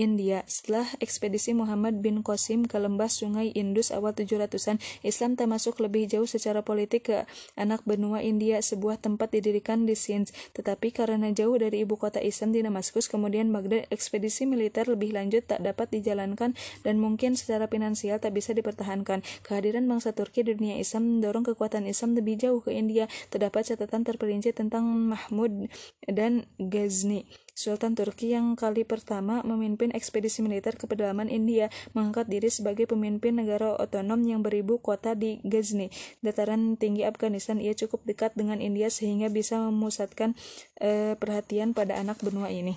India. 0.00 0.40
Setelah 0.48 0.88
ekspedisi 1.04 1.52
Muhammad 1.52 2.00
bin 2.00 2.24
Qasim 2.24 2.64
ke 2.64 2.80
lembah 2.80 3.12
Sungai 3.12 3.52
Indus 3.52 3.92
awal 3.92 4.16
700-an, 4.16 4.80
Islam 5.04 5.36
termasuk 5.36 5.76
lebih 5.84 6.08
jauh 6.08 6.24
secara 6.24 6.64
politik 6.64 7.12
ke 7.12 7.28
anak 7.60 7.84
benua 7.84 8.24
India, 8.24 8.60
sebuah 8.64 9.00
tempat 9.04 9.36
didirikan 9.36 9.84
di 9.84 9.92
Sindh. 9.92 10.32
Tetapi 10.56 10.96
karena 10.96 11.28
jauh 11.30 11.54
dari 11.60 11.84
ibu 11.84 12.00
kota 12.00 12.24
Islam 12.24 12.56
di 12.56 12.64
Damaskus, 12.64 13.12
kemudian 13.12 13.52
Baghdad, 13.52 13.84
ekspedisi 13.92 14.48
militer 14.48 14.88
lebih 14.88 15.12
lanjut 15.12 15.44
tak 15.44 15.60
dapat 15.60 15.92
dijalankan 15.92 16.56
dan 16.82 16.94
mungkin 16.96 17.36
secara 17.36 17.68
finansial 17.68 18.16
tak 18.16 18.32
bisa 18.32 18.56
dipertahankan. 18.56 19.20
Kehadiran 19.44 19.84
bangsa 19.84 20.16
Turki 20.16 20.40
di 20.40 20.56
dunia 20.56 20.80
Islam 20.80 21.20
mendorong 21.20 21.44
kekuatan 21.52 21.84
Islam 21.84 22.16
lebih 22.16 22.40
jauh 22.40 22.64
ke 22.64 22.72
India. 22.72 23.06
Terdapat 23.28 23.68
catatan 23.68 24.08
terperinci 24.08 24.56
tentang 24.56 24.88
Mahmud 24.88 25.68
dan 26.08 26.48
Ghazni. 26.56 27.28
Sultan 27.62 27.94
Turki 27.94 28.34
yang 28.34 28.58
kali 28.58 28.82
pertama 28.82 29.38
memimpin 29.46 29.94
ekspedisi 29.94 30.42
militer 30.42 30.74
ke 30.74 30.90
pedalaman 30.90 31.30
India 31.30 31.70
mengangkat 31.94 32.26
diri 32.26 32.50
sebagai 32.50 32.90
pemimpin 32.90 33.38
negara 33.38 33.78
otonom 33.78 34.18
yang 34.26 34.42
beribu 34.42 34.82
kota 34.82 35.14
di 35.14 35.38
Ghazni. 35.46 35.94
Dataran 36.26 36.74
tinggi 36.74 37.06
Afghanistan 37.06 37.62
ia 37.62 37.70
cukup 37.78 38.02
dekat 38.02 38.34
dengan 38.34 38.58
India 38.58 38.90
sehingga 38.90 39.30
bisa 39.30 39.62
memusatkan 39.62 40.34
eh, 40.82 41.14
perhatian 41.14 41.70
pada 41.70 42.02
anak 42.02 42.18
benua 42.18 42.50
ini. 42.50 42.74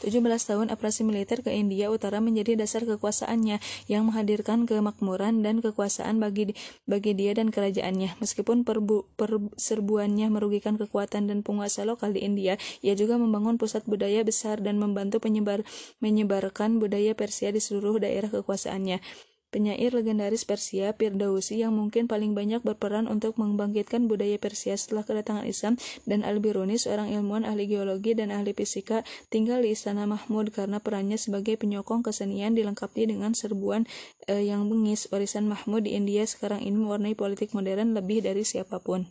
17 0.00 0.24
tahun 0.24 0.72
operasi 0.72 1.04
militer 1.04 1.44
ke 1.44 1.52
India 1.52 1.92
Utara 1.92 2.24
menjadi 2.24 2.56
dasar 2.56 2.88
kekuasaannya 2.88 3.60
yang 3.84 4.08
menghadirkan 4.08 4.64
kemakmuran 4.64 5.44
dan 5.44 5.60
kekuasaan 5.60 6.16
bagi 6.16 6.56
bagi 6.88 7.12
dia 7.12 7.36
dan 7.36 7.52
kerajaannya. 7.52 8.16
Meskipun 8.16 8.64
perbu, 8.64 9.12
perserbuannya 9.20 10.32
merugikan 10.32 10.80
kekuatan 10.80 11.28
dan 11.28 11.44
penguasa 11.44 11.84
lokal 11.84 12.16
di 12.16 12.24
India, 12.24 12.56
ia 12.80 12.96
juga 12.96 13.20
membangun 13.20 13.60
pusat 13.60 13.84
budaya 13.84 14.24
besar 14.24 14.64
dan 14.64 14.80
membantu 14.80 15.20
penyebar 15.20 15.60
menyebarkan 16.00 16.80
budaya 16.80 17.12
Persia 17.12 17.52
di 17.52 17.60
seluruh 17.60 18.00
daerah 18.00 18.32
kekuasaannya. 18.32 19.27
Penyair 19.48 19.96
legendaris 19.96 20.44
Persia, 20.44 20.92
Firdausi 20.92 21.64
yang 21.64 21.72
mungkin 21.72 22.04
paling 22.04 22.36
banyak 22.36 22.60
berperan 22.60 23.08
untuk 23.08 23.40
membangkitkan 23.40 24.04
budaya 24.04 24.36
Persia 24.36 24.76
setelah 24.76 25.08
kedatangan 25.08 25.48
Islam, 25.48 25.80
dan 26.04 26.20
Al-Biruni, 26.20 26.76
seorang 26.76 27.08
ilmuwan 27.08 27.48
ahli 27.48 27.64
geologi 27.64 28.12
dan 28.12 28.28
ahli 28.28 28.52
fisika, 28.52 29.08
tinggal 29.32 29.64
di 29.64 29.72
Istana 29.72 30.04
Mahmud 30.04 30.52
karena 30.52 30.84
perannya 30.84 31.16
sebagai 31.16 31.56
penyokong 31.56 32.04
kesenian 32.04 32.52
dilengkapi 32.52 33.08
dengan 33.08 33.32
serbuan 33.32 33.88
eh, 34.28 34.44
yang 34.44 34.68
bengis. 34.68 35.08
Warisan 35.08 35.48
Mahmud 35.48 35.88
di 35.88 35.96
India 35.96 36.28
sekarang 36.28 36.60
ini 36.60 36.76
mewarnai 36.76 37.16
politik 37.16 37.56
modern 37.56 37.96
lebih 37.96 38.20
dari 38.20 38.44
siapa 38.44 38.84
pun. 38.84 39.08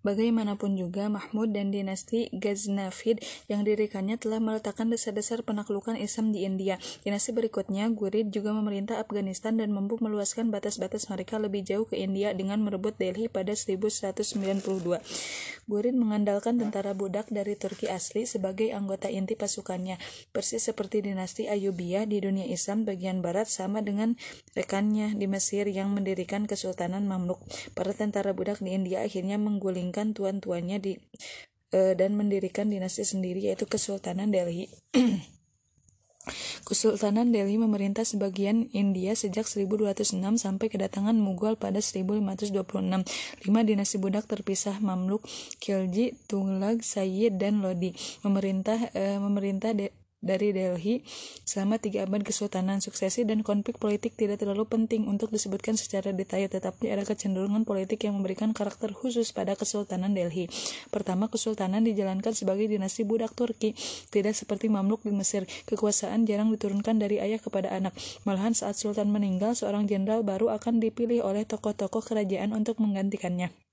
Bagaimanapun 0.00 0.80
juga, 0.80 1.12
Mahmud 1.12 1.52
dan 1.52 1.68
dinasti 1.68 2.32
Ghaznavid 2.32 3.20
yang 3.52 3.68
dirikannya 3.68 4.16
telah 4.16 4.40
meletakkan 4.40 4.88
dasar-dasar 4.88 5.44
penaklukan 5.44 5.92
Islam 5.98 6.32
di 6.32 6.48
India. 6.48 6.80
Dinasti 7.04 7.36
berikutnya, 7.36 7.84
Gurid 7.92 8.32
juga 8.32 8.56
memerintah 8.56 8.96
Afghanistan 8.96 9.60
dan 9.60 9.76
mampu 9.76 10.00
meluaskan 10.00 10.48
batas-batas 10.48 11.10
mereka 11.10 11.36
lebih 11.36 11.66
jauh 11.66 11.84
ke 11.84 12.00
India 12.00 12.32
dengan 12.32 12.64
merebut 12.64 12.96
Delhi 12.96 13.28
pada 13.28 13.52
1192. 13.52 15.00
Gurid 15.68 15.94
mengandalkan 15.94 16.56
tentara 16.56 16.96
budak 16.96 17.28
dari 17.28 17.54
Turki 17.60 17.86
asli 17.86 18.24
sebagai 18.24 18.72
anggota 18.72 19.12
inti 19.12 19.36
pasukannya, 19.36 20.00
persis 20.32 20.64
seperti 20.64 21.04
dinasti 21.04 21.46
Ayubiyah 21.46 22.08
di 22.08 22.24
dunia 22.24 22.48
Islam 22.48 22.88
bagian 22.88 23.20
barat 23.20 23.52
sama 23.52 23.84
dengan 23.84 24.16
rekannya 24.56 25.14
di 25.14 25.28
Mesir 25.28 25.68
yang 25.68 25.92
mendirikan 25.92 26.48
Kesultanan 26.48 27.06
Mamluk. 27.06 27.38
Para 27.76 27.92
tentara 27.94 28.34
budak 28.34 28.64
di 28.64 28.74
India 28.74 29.06
akhirnya 29.06 29.38
mengguling 29.38 29.69
mengasinkan 29.70 30.12
tuan-tuannya 30.14 30.78
di 30.82 30.92
uh, 31.74 31.94
dan 31.94 32.18
mendirikan 32.18 32.70
dinasti 32.70 33.06
sendiri 33.06 33.46
yaitu 33.50 33.66
Kesultanan 33.66 34.30
Delhi. 34.30 34.70
Kesultanan 36.68 37.32
Delhi 37.34 37.58
memerintah 37.58 38.06
sebagian 38.06 38.70
India 38.70 39.16
sejak 39.16 39.48
1206 39.48 40.14
sampai 40.38 40.66
kedatangan 40.70 41.16
Mughal 41.16 41.58
pada 41.58 41.82
1526. 41.82 43.08
Lima 43.48 43.60
dinasti 43.66 43.96
budak 43.98 44.30
terpisah 44.30 44.78
Mamluk, 44.78 45.26
Khilji, 45.58 46.14
Tughlaq, 46.30 46.84
Sayyid, 46.84 47.40
dan 47.40 47.64
Lodi 47.64 47.96
memerintah 48.22 48.94
uh, 48.94 49.18
memerintah 49.18 49.74
de 49.74 49.90
dari 50.20 50.52
Delhi 50.52 51.02
selama 51.48 51.80
tiga 51.80 52.04
abad 52.04 52.22
kesultanan 52.22 52.84
suksesi 52.84 53.24
dan 53.24 53.40
konflik 53.40 53.80
politik 53.80 54.14
tidak 54.16 54.40
terlalu 54.40 54.68
penting 54.68 55.08
untuk 55.08 55.32
disebutkan 55.32 55.74
secara 55.80 56.12
detail 56.12 56.46
tetapi 56.46 56.92
ada 56.92 57.02
kecenderungan 57.08 57.64
politik 57.64 58.04
yang 58.04 58.20
memberikan 58.20 58.52
karakter 58.52 58.92
khusus 58.92 59.32
pada 59.32 59.56
Kesultanan 59.56 60.12
Delhi. 60.12 60.46
Pertama, 60.92 61.32
kesultanan 61.32 61.82
dijalankan 61.82 62.36
sebagai 62.36 62.68
dinasti 62.68 63.02
budak 63.02 63.32
Turki, 63.32 63.72
tidak 64.12 64.36
seperti 64.36 64.68
Mamluk 64.68 65.02
di 65.02 65.12
Mesir. 65.12 65.48
Kekuasaan 65.64 66.28
jarang 66.28 66.52
diturunkan 66.52 67.00
dari 67.00 67.18
ayah 67.18 67.40
kepada 67.40 67.72
anak. 67.72 67.96
Malahan 68.28 68.52
saat 68.52 68.76
sultan 68.76 69.08
meninggal, 69.08 69.56
seorang 69.56 69.88
jenderal 69.88 70.20
baru 70.20 70.52
akan 70.52 70.78
dipilih 70.78 71.24
oleh 71.24 71.48
tokoh-tokoh 71.48 72.04
kerajaan 72.04 72.52
untuk 72.52 72.78
menggantikannya. 72.82 73.69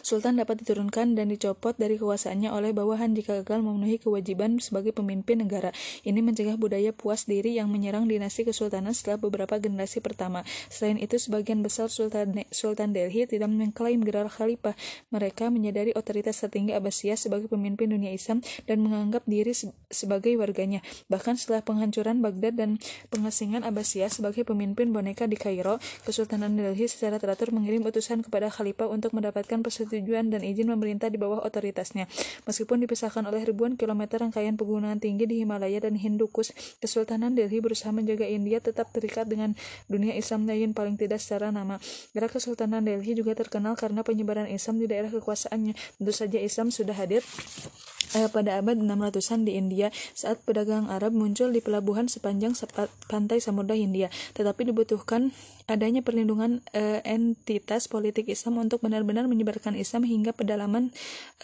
Sultan 0.00 0.38
dapat 0.38 0.62
diturunkan 0.64 1.14
dan 1.16 1.30
dicopot 1.30 1.76
dari 1.78 1.96
kekuasaannya 1.96 2.50
oleh 2.50 2.70
bawahan 2.74 3.14
jika 3.14 3.42
gagal 3.42 3.62
memenuhi 3.62 4.02
kewajiban 4.02 4.58
sebagai 4.60 4.92
pemimpin 4.92 5.42
negara. 5.42 5.70
Ini 6.02 6.20
mencegah 6.20 6.58
budaya 6.58 6.90
puas 6.90 7.24
diri 7.24 7.56
yang 7.56 7.70
menyerang 7.72 8.10
dinasti 8.10 8.44
kesultanan 8.44 8.92
setelah 8.92 9.22
beberapa 9.22 9.56
generasi 9.56 10.02
pertama. 10.02 10.42
Selain 10.68 10.98
itu, 10.98 11.16
sebagian 11.16 11.62
besar 11.62 11.88
Sultan, 11.88 12.44
Sultan 12.50 12.92
Delhi 12.92 13.24
tidak 13.24 13.48
mengklaim 13.50 14.02
gelar 14.02 14.26
khalifah. 14.26 14.74
Mereka 15.14 15.48
menyadari 15.52 15.94
otoritas 15.94 16.40
tertinggi 16.42 16.74
Abbasiyah 16.74 17.18
sebagai 17.18 17.46
pemimpin 17.46 17.92
dunia 17.92 18.10
Islam 18.10 18.40
dan 18.66 18.82
menganggap 18.82 19.26
diri 19.28 19.52
sebagai 19.90 20.34
warganya. 20.40 20.80
Bahkan 21.12 21.36
setelah 21.38 21.62
penghancuran 21.62 22.24
Baghdad 22.24 22.56
dan 22.56 22.70
pengasingan 23.12 23.62
Abbasiyah 23.62 24.10
sebagai 24.10 24.42
pemimpin 24.42 24.90
boneka 24.90 25.28
di 25.28 25.36
Kairo, 25.36 25.78
Kesultanan 26.02 26.56
Delhi 26.56 26.88
secara 26.88 27.20
teratur 27.20 27.52
mengirim 27.54 27.84
utusan 27.86 28.24
kepada 28.24 28.48
khalifah 28.50 28.90
untuk 28.90 29.12
mendapatkan 29.14 29.59
persetujuan 29.62 30.32
dan 30.32 30.42
izin 30.42 30.68
memerintah 30.72 31.08
di 31.08 31.16
bawah 31.16 31.42
otoritasnya. 31.44 32.08
Meskipun 32.44 32.82
dipisahkan 32.84 33.24
oleh 33.28 33.44
ribuan 33.44 33.76
kilometer 33.76 34.20
rangkaian 34.20 34.56
pegunungan 34.56 34.98
tinggi 34.98 35.24
di 35.28 35.42
Himalaya 35.44 35.80
dan 35.82 35.96
Hindukus, 35.96 36.52
Kesultanan 36.82 37.36
Delhi 37.36 37.60
berusaha 37.62 37.92
menjaga 37.94 38.26
India 38.26 38.58
tetap 38.58 38.90
terikat 38.90 39.28
dengan 39.28 39.54
dunia 39.86 40.16
Islam 40.16 40.44
lain 40.48 40.72
paling 40.72 40.96
tidak 40.96 41.20
secara 41.22 41.52
nama. 41.54 41.80
Gerak 42.12 42.36
Kesultanan 42.36 42.82
Delhi 42.84 43.12
juga 43.16 43.36
terkenal 43.36 43.78
karena 43.78 44.00
penyebaran 44.02 44.48
Islam 44.50 44.80
di 44.82 44.86
daerah 44.88 45.12
kekuasaannya. 45.12 45.74
Tentu 46.00 46.12
saja 46.12 46.38
Islam 46.40 46.72
sudah 46.74 46.96
hadir 46.96 47.22
eh, 48.16 48.28
pada 48.30 48.58
abad 48.58 48.76
600-an 48.78 49.46
di 49.46 49.52
India 49.54 49.88
saat 50.14 50.42
pedagang 50.42 50.90
Arab 50.90 51.14
muncul 51.14 51.52
di 51.54 51.62
pelabuhan 51.62 52.10
sepanjang 52.10 52.56
pantai 53.06 53.38
Samudra 53.38 53.76
Hindia. 53.78 54.10
Tetapi 54.34 54.70
dibutuhkan 54.70 55.30
adanya 55.70 56.02
perlindungan 56.02 56.66
eh, 56.74 56.98
entitas 57.06 57.86
politik 57.86 58.26
Islam 58.26 58.58
untuk 58.58 58.82
benar-benar 58.82 59.30
menyebarkan 59.30 59.78
Islam 59.78 60.02
hingga 60.02 60.34
pedalaman 60.34 60.90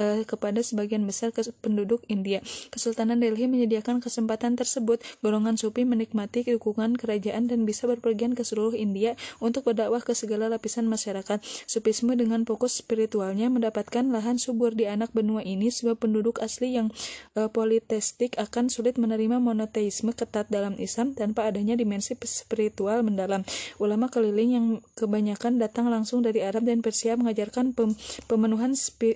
eh, 0.03 0.27
kepada 0.27 0.59
sebagian 0.67 1.07
besar 1.07 1.31
penduduk 1.63 2.03
India. 2.11 2.43
Kesultanan 2.75 3.23
Delhi 3.23 3.47
menyediakan 3.47 4.03
kesempatan 4.03 4.59
tersebut. 4.59 4.99
Golongan 5.23 5.55
Sufi 5.55 5.87
menikmati 5.87 6.43
dukungan 6.43 6.99
kerajaan 6.99 7.47
dan 7.47 7.63
bisa 7.63 7.87
berpergian 7.87 8.35
ke 8.35 8.43
seluruh 8.43 8.75
India 8.75 9.15
untuk 9.39 9.71
berdakwah 9.71 10.03
ke 10.03 10.13
segala 10.19 10.51
lapisan 10.51 10.91
masyarakat. 10.91 11.39
Sufisme 11.71 12.19
dengan 12.19 12.43
fokus 12.43 12.83
spiritualnya 12.83 13.47
mendapatkan 13.47 14.11
lahan 14.11 14.43
subur 14.43 14.75
di 14.75 14.91
anak 14.91 15.15
benua 15.15 15.47
ini 15.47 15.71
sebab 15.71 16.03
penduduk 16.03 16.43
asli 16.43 16.75
yang 16.75 16.91
uh, 17.39 17.47
politeistik 17.53 18.35
akan 18.41 18.73
sulit 18.73 18.99
menerima 18.99 19.39
monoteisme 19.39 20.11
ketat 20.17 20.49
dalam 20.51 20.75
Islam 20.81 21.13
tanpa 21.15 21.47
adanya 21.47 21.77
dimensi 21.77 22.17
spiritual 22.25 23.05
mendalam. 23.05 23.47
Ulama 23.77 24.09
keliling 24.17 24.51
yang 24.57 24.67
kebanyakan 24.97 25.61
datang 25.61 25.93
langsung 25.93 26.25
dari 26.25 26.41
Arab 26.41 26.65
dan 26.65 26.81
Persia 26.81 27.21
mengajarkan 27.21 27.77
pem 27.77 27.93
pemenuhan 28.25 28.73
spi 28.73 29.13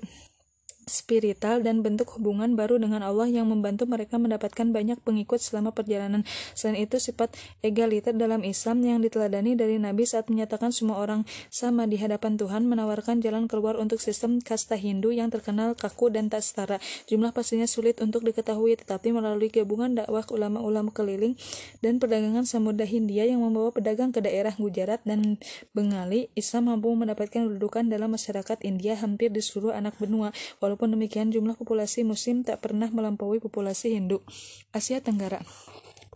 spiritual 0.91 1.63
dan 1.63 1.87
bentuk 1.87 2.19
hubungan 2.19 2.59
baru 2.59 2.83
dengan 2.83 3.07
Allah 3.07 3.31
yang 3.31 3.47
membantu 3.47 3.87
mereka 3.87 4.19
mendapatkan 4.19 4.75
banyak 4.75 4.99
pengikut 5.07 5.39
selama 5.39 5.71
perjalanan. 5.71 6.27
Selain 6.59 6.83
itu, 6.83 6.99
sifat 6.99 7.31
egaliter 7.63 8.11
dalam 8.11 8.43
Islam 8.43 8.83
yang 8.83 8.99
diteladani 8.99 9.55
dari 9.55 9.79
Nabi 9.79 10.03
saat 10.03 10.27
menyatakan 10.27 10.75
semua 10.75 10.99
orang 10.99 11.23
sama 11.55 11.87
di 11.87 11.95
hadapan 12.01 12.35
Tuhan 12.35 12.67
menawarkan 12.67 13.23
jalan 13.23 13.47
keluar 13.47 13.79
untuk 13.79 14.03
sistem 14.03 14.43
kasta 14.43 14.75
Hindu 14.75 15.13
yang 15.13 15.31
terkenal 15.31 15.79
kaku 15.79 16.11
dan 16.11 16.27
tak 16.27 16.43
setara. 16.43 16.83
Jumlah 17.07 17.31
pastinya 17.31 17.69
sulit 17.69 18.01
untuk 18.01 18.25
diketahui, 18.25 18.81
tetapi 18.81 19.13
melalui 19.13 19.53
gabungan 19.53 19.93
dakwah 19.93 20.25
ulama-ulama 20.33 20.89
keliling 20.91 21.37
dan 21.85 22.01
perdagangan 22.01 22.49
Samudra 22.49 22.89
Hindia 22.89 23.29
yang 23.29 23.45
membawa 23.45 23.69
pedagang 23.71 24.11
ke 24.11 24.25
daerah 24.25 24.57
Gujarat 24.57 25.05
dan 25.05 25.37
Bengali, 25.77 26.33
Islam 26.33 26.73
mampu 26.73 26.97
mendapatkan 26.97 27.45
kedudukan 27.45 27.93
dalam 27.93 28.17
masyarakat 28.17 28.65
India 28.65 28.97
hampir 28.97 29.29
di 29.29 29.45
seluruh 29.45 29.77
anak 29.77 30.01
benua. 30.01 30.33
Walaupun 30.65 30.80
Walaupun 30.81 30.97
demikian, 30.97 31.29
jumlah 31.29 31.61
populasi 31.61 32.09
Muslim 32.09 32.41
tak 32.41 32.65
pernah 32.65 32.89
melampaui 32.89 33.37
populasi 33.37 34.01
Hindu. 34.01 34.25
Asia 34.73 34.97
Tenggara 35.05 35.45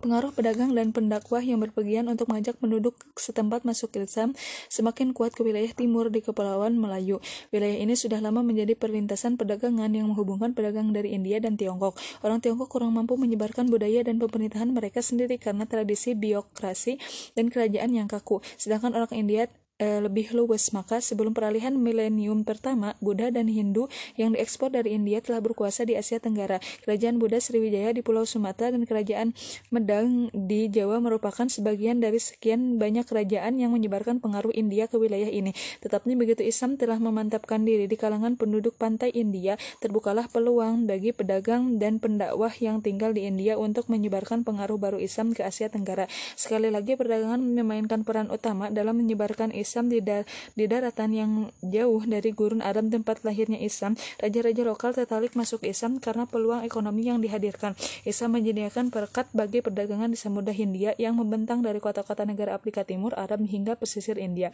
Pengaruh 0.00 0.33
pedagang 0.33 0.72
dan 0.72 0.88
pendakwah 0.88 1.44
yang 1.44 1.61
berpergian 1.61 2.09
untuk 2.09 2.33
mengajak 2.33 2.57
penduduk 2.57 2.96
setempat 3.12 3.68
masuk 3.68 3.92
Islam 4.00 4.33
semakin 4.72 5.12
kuat 5.12 5.37
ke 5.37 5.44
wilayah 5.44 5.68
timur 5.77 6.09
di 6.09 6.24
Kepulauan 6.24 6.81
Melayu. 6.81 7.20
Wilayah 7.53 7.77
ini 7.77 7.92
sudah 7.92 8.24
lama 8.24 8.40
menjadi 8.40 8.72
perlintasan 8.72 9.37
perdagangan 9.37 9.92
yang 9.92 10.09
menghubungkan 10.09 10.57
pedagang 10.57 10.96
dari 10.96 11.12
India 11.12 11.44
dan 11.44 11.61
Tiongkok. 11.61 12.00
Orang 12.24 12.40
Tiongkok 12.40 12.72
kurang 12.72 12.96
mampu 12.96 13.20
menyebarkan 13.20 13.68
budaya 13.68 14.00
dan 14.00 14.16
pemerintahan 14.16 14.72
mereka 14.72 15.05
sendiri 15.05 15.37
karena 15.37 15.68
tradisi 15.68 16.16
biokrasi 16.16 16.96
dan 17.37 17.53
kerajaan 17.53 17.92
yang 17.92 18.09
kaku. 18.09 18.40
Sedangkan 18.57 18.96
orang 18.96 19.12
India 19.12 19.44
eh, 19.82 20.00
lebih 20.02 20.30
luwes. 20.34 20.70
Maka 20.70 21.02
sebelum 21.02 21.34
peralihan 21.34 21.74
milenium 21.74 22.46
pertama, 22.46 22.94
Buddha 23.02 23.30
dan 23.34 23.50
Hindu 23.50 23.90
yang 24.14 24.34
diekspor 24.34 24.70
dari 24.70 24.94
India 24.94 25.18
telah 25.18 25.42
berkuasa 25.42 25.87
di 25.87 25.98
Asia 25.98 26.22
Tenggara. 26.22 26.62
Kerajaan 26.87 27.18
Buddha 27.18 27.42
Sriwijaya 27.42 27.90
di 27.90 28.02
Pulau 28.04 28.26
Sumatera 28.26 28.74
dan 28.74 28.87
Kerajaan 28.87 29.34
Medang 29.74 30.30
di 30.30 30.70
Jawa 30.70 31.02
merupakan 31.02 31.46
sebagian 31.46 31.98
dari 31.98 32.18
sekian 32.22 32.78
banyak 32.78 33.06
kerajaan 33.06 33.58
yang 33.58 33.74
menyebarkan 33.74 34.22
pengaruh 34.22 34.54
India 34.54 34.87
ke 34.87 34.96
wilayah 34.98 35.28
ini. 35.28 35.50
Tetapi 35.82 36.14
begitu 36.14 36.46
Islam 36.46 36.78
telah 36.78 36.98
memantapkan 37.02 37.66
diri 37.66 37.90
di 37.90 37.96
kalangan 37.98 38.38
penduduk 38.38 38.78
pantai 38.78 39.10
India, 39.10 39.58
terbukalah 39.82 40.30
peluang 40.30 40.87
bagi 40.87 41.10
pedagang 41.10 41.82
dan 41.82 41.98
pendakwah 41.98 42.52
yang 42.62 42.80
tinggal 42.84 43.10
di 43.10 43.26
India 43.26 43.58
untuk 43.58 43.90
menyebarkan 43.90 44.46
pengaruh 44.46 44.78
baru 44.78 44.98
Islam 45.02 45.34
ke 45.34 45.42
Asia 45.42 45.66
Tenggara. 45.66 46.06
Sekali 46.38 46.70
lagi 46.70 46.94
perdagangan 46.94 47.40
memainkan 47.40 48.06
peran 48.06 48.30
utama 48.30 48.70
dalam 48.70 49.00
menyebarkan 49.00 49.50
Islam 49.64 49.88
di, 49.88 50.05
dar 50.05 50.29
di 50.53 50.68
daratan 50.68 51.11
yang 51.16 51.31
jauh 51.64 52.05
dari 52.05 52.31
gurun 52.37 52.61
Arab 52.61 52.92
tempat 52.92 53.24
lahirnya 53.24 53.57
Islam, 53.57 53.96
raja-raja 54.20 54.62
lokal 54.68 54.92
tertarik 54.92 55.33
masuk 55.33 55.64
Islam 55.64 55.96
karena 55.98 56.29
peluang 56.29 56.62
ekonomi 56.68 57.09
yang 57.09 57.24
dihadirkan. 57.24 57.72
Islam 58.05 58.37
menyediakan 58.37 58.92
perkat 58.92 59.33
bagi 59.33 59.64
perdagangan 59.64 60.12
di 60.12 60.18
Samudra 60.20 60.53
Hindia 60.53 60.92
yang 61.00 61.16
membentang 61.16 61.64
dari 61.64 61.81
kota-kota 61.81 62.29
negara 62.29 62.53
Afrika 62.53 62.85
Timur, 62.85 63.16
Arab 63.16 63.40
hingga 63.48 63.81
pesisir 63.81 64.20
India. 64.20 64.53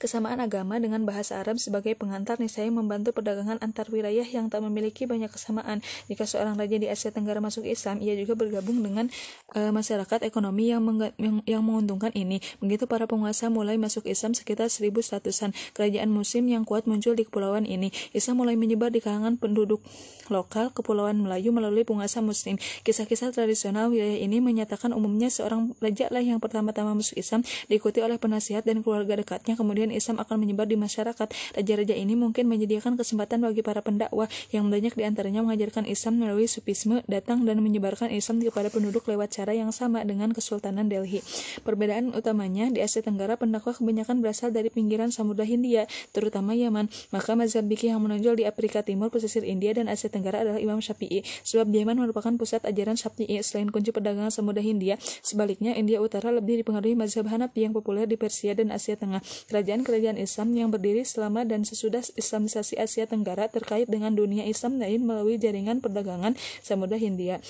Kesamaan 0.00 0.40
agama 0.40 0.80
dengan 0.80 1.04
bahasa 1.04 1.36
Arab 1.36 1.60
sebagai 1.60 1.92
pengantar 1.92 2.40
niscaya 2.40 2.72
membantu 2.72 3.12
perdagangan 3.12 3.60
antar 3.60 3.92
wilayah 3.92 4.24
yang 4.24 4.48
tak 4.48 4.64
memiliki 4.64 5.04
banyak 5.04 5.28
kesamaan. 5.28 5.84
Jika 6.08 6.24
seorang 6.24 6.56
raja 6.56 6.80
di 6.80 6.88
Asia 6.88 7.12
Tenggara 7.12 7.44
masuk 7.44 7.68
Islam, 7.68 8.00
ia 8.00 8.16
juga 8.16 8.32
bergabung 8.32 8.80
dengan 8.80 9.12
uh, 9.52 9.68
masyarakat 9.68 10.24
ekonomi 10.24 10.72
yang, 10.72 10.80
yang, 11.20 11.44
yang 11.44 11.60
menguntungkan 11.60 12.16
ini. 12.16 12.40
Begitu 12.64 12.88
para 12.88 13.04
penguasa 13.04 13.52
mulai 13.52 13.76
masuk 13.76 14.08
Islam 14.08 14.32
sekitar 14.32 14.72
1100-an. 14.72 15.52
Kerajaan 15.76 16.08
muslim 16.08 16.48
yang 16.48 16.64
kuat 16.64 16.88
muncul 16.88 17.12
di 17.12 17.28
kepulauan 17.28 17.68
ini. 17.68 17.92
Islam 18.16 18.40
mulai 18.40 18.56
menyebar 18.56 18.88
di 18.88 19.04
kalangan 19.04 19.36
penduduk 19.36 19.84
lokal 20.32 20.72
Kepulauan 20.72 21.20
Melayu 21.20 21.52
melalui 21.52 21.84
penguasa 21.84 22.24
muslim. 22.24 22.56
Kisah-kisah 22.84 23.36
tradisional 23.36 23.92
wilayah 23.92 24.16
ini 24.16 24.40
menyatakan 24.40 24.96
umumnya 24.96 25.28
seorang 25.28 25.76
raja 25.84 26.08
lah 26.08 26.24
yang 26.24 26.40
pertama-tama 26.40 26.96
masuk 26.96 27.20
Islam 27.20 27.44
diikuti 27.68 28.00
oleh 28.00 28.16
penasihat 28.16 28.64
dan 28.64 28.80
keluarga 28.80 29.18
dekatnya 29.18 29.57
kemudian 29.58 29.90
Islam 29.90 30.22
akan 30.22 30.38
menyebar 30.38 30.70
di 30.70 30.78
masyarakat. 30.78 31.26
Raja-raja 31.58 31.98
ini 31.98 32.14
mungkin 32.14 32.46
menyediakan 32.46 32.94
kesempatan 32.94 33.42
bagi 33.42 33.66
para 33.66 33.82
pendakwah 33.82 34.30
yang 34.54 34.70
banyak 34.70 34.94
di 34.94 35.02
antaranya 35.02 35.42
mengajarkan 35.42 35.82
Islam 35.90 36.22
melalui 36.22 36.46
sufisme, 36.46 37.02
datang 37.10 37.42
dan 37.42 37.58
menyebarkan 37.58 38.14
Islam 38.14 38.38
kepada 38.38 38.70
penduduk 38.70 39.02
lewat 39.10 39.34
cara 39.34 39.50
yang 39.50 39.74
sama 39.74 40.06
dengan 40.06 40.30
Kesultanan 40.30 40.86
Delhi. 40.86 41.24
Perbedaan 41.66 42.14
utamanya 42.14 42.70
di 42.70 42.78
Asia 42.78 43.02
Tenggara 43.02 43.34
pendakwah 43.34 43.74
kebanyakan 43.74 44.22
berasal 44.22 44.54
dari 44.54 44.70
pinggiran 44.70 45.10
Samudra 45.10 45.42
Hindia, 45.42 45.90
terutama 46.14 46.54
Yaman. 46.54 46.86
Maka 47.10 47.34
mazhab 47.34 47.66
Biki 47.66 47.90
yang 47.90 48.04
menonjol 48.04 48.38
di 48.38 48.44
Afrika 48.44 48.84
Timur, 48.84 49.10
pesisir 49.10 49.42
India 49.42 49.74
dan 49.74 49.90
Asia 49.90 50.12
Tenggara 50.12 50.44
adalah 50.44 50.60
Imam 50.62 50.78
Syafi'i. 50.78 51.26
Sebab 51.42 51.72
Yaman 51.72 51.98
merupakan 51.98 52.30
pusat 52.36 52.62
ajaran 52.68 52.94
Syafi'i 52.94 53.40
selain 53.40 53.72
kunci 53.72 53.90
perdagangan 53.90 54.30
Samudra 54.30 54.62
Hindia. 54.62 55.00
Sebaliknya, 55.24 55.74
India 55.74 55.98
Utara 55.98 56.30
lebih 56.30 56.62
dipengaruhi 56.62 56.94
mazhab 56.94 57.26
Hanafi 57.26 57.66
yang 57.66 57.74
populer 57.74 58.04
di 58.04 58.14
Persia 58.20 58.52
dan 58.54 58.70
Asia 58.70 58.94
Tengah. 58.94 59.24
Kerajaan-kerajaan 59.48 60.20
Islam 60.20 60.52
yang 60.52 60.68
berdiri 60.68 61.08
selama 61.08 61.40
dan 61.48 61.64
sesudah 61.64 62.04
Islamisasi 62.20 62.76
Asia 62.76 63.08
Tenggara 63.08 63.48
terkait 63.48 63.88
dengan 63.88 64.12
dunia 64.12 64.44
Islam 64.44 64.76
lain 64.76 65.08
melalui 65.08 65.40
jaringan 65.40 65.80
perdagangan 65.80 66.36
Samudra 66.60 67.00
Hindia. 67.00 67.40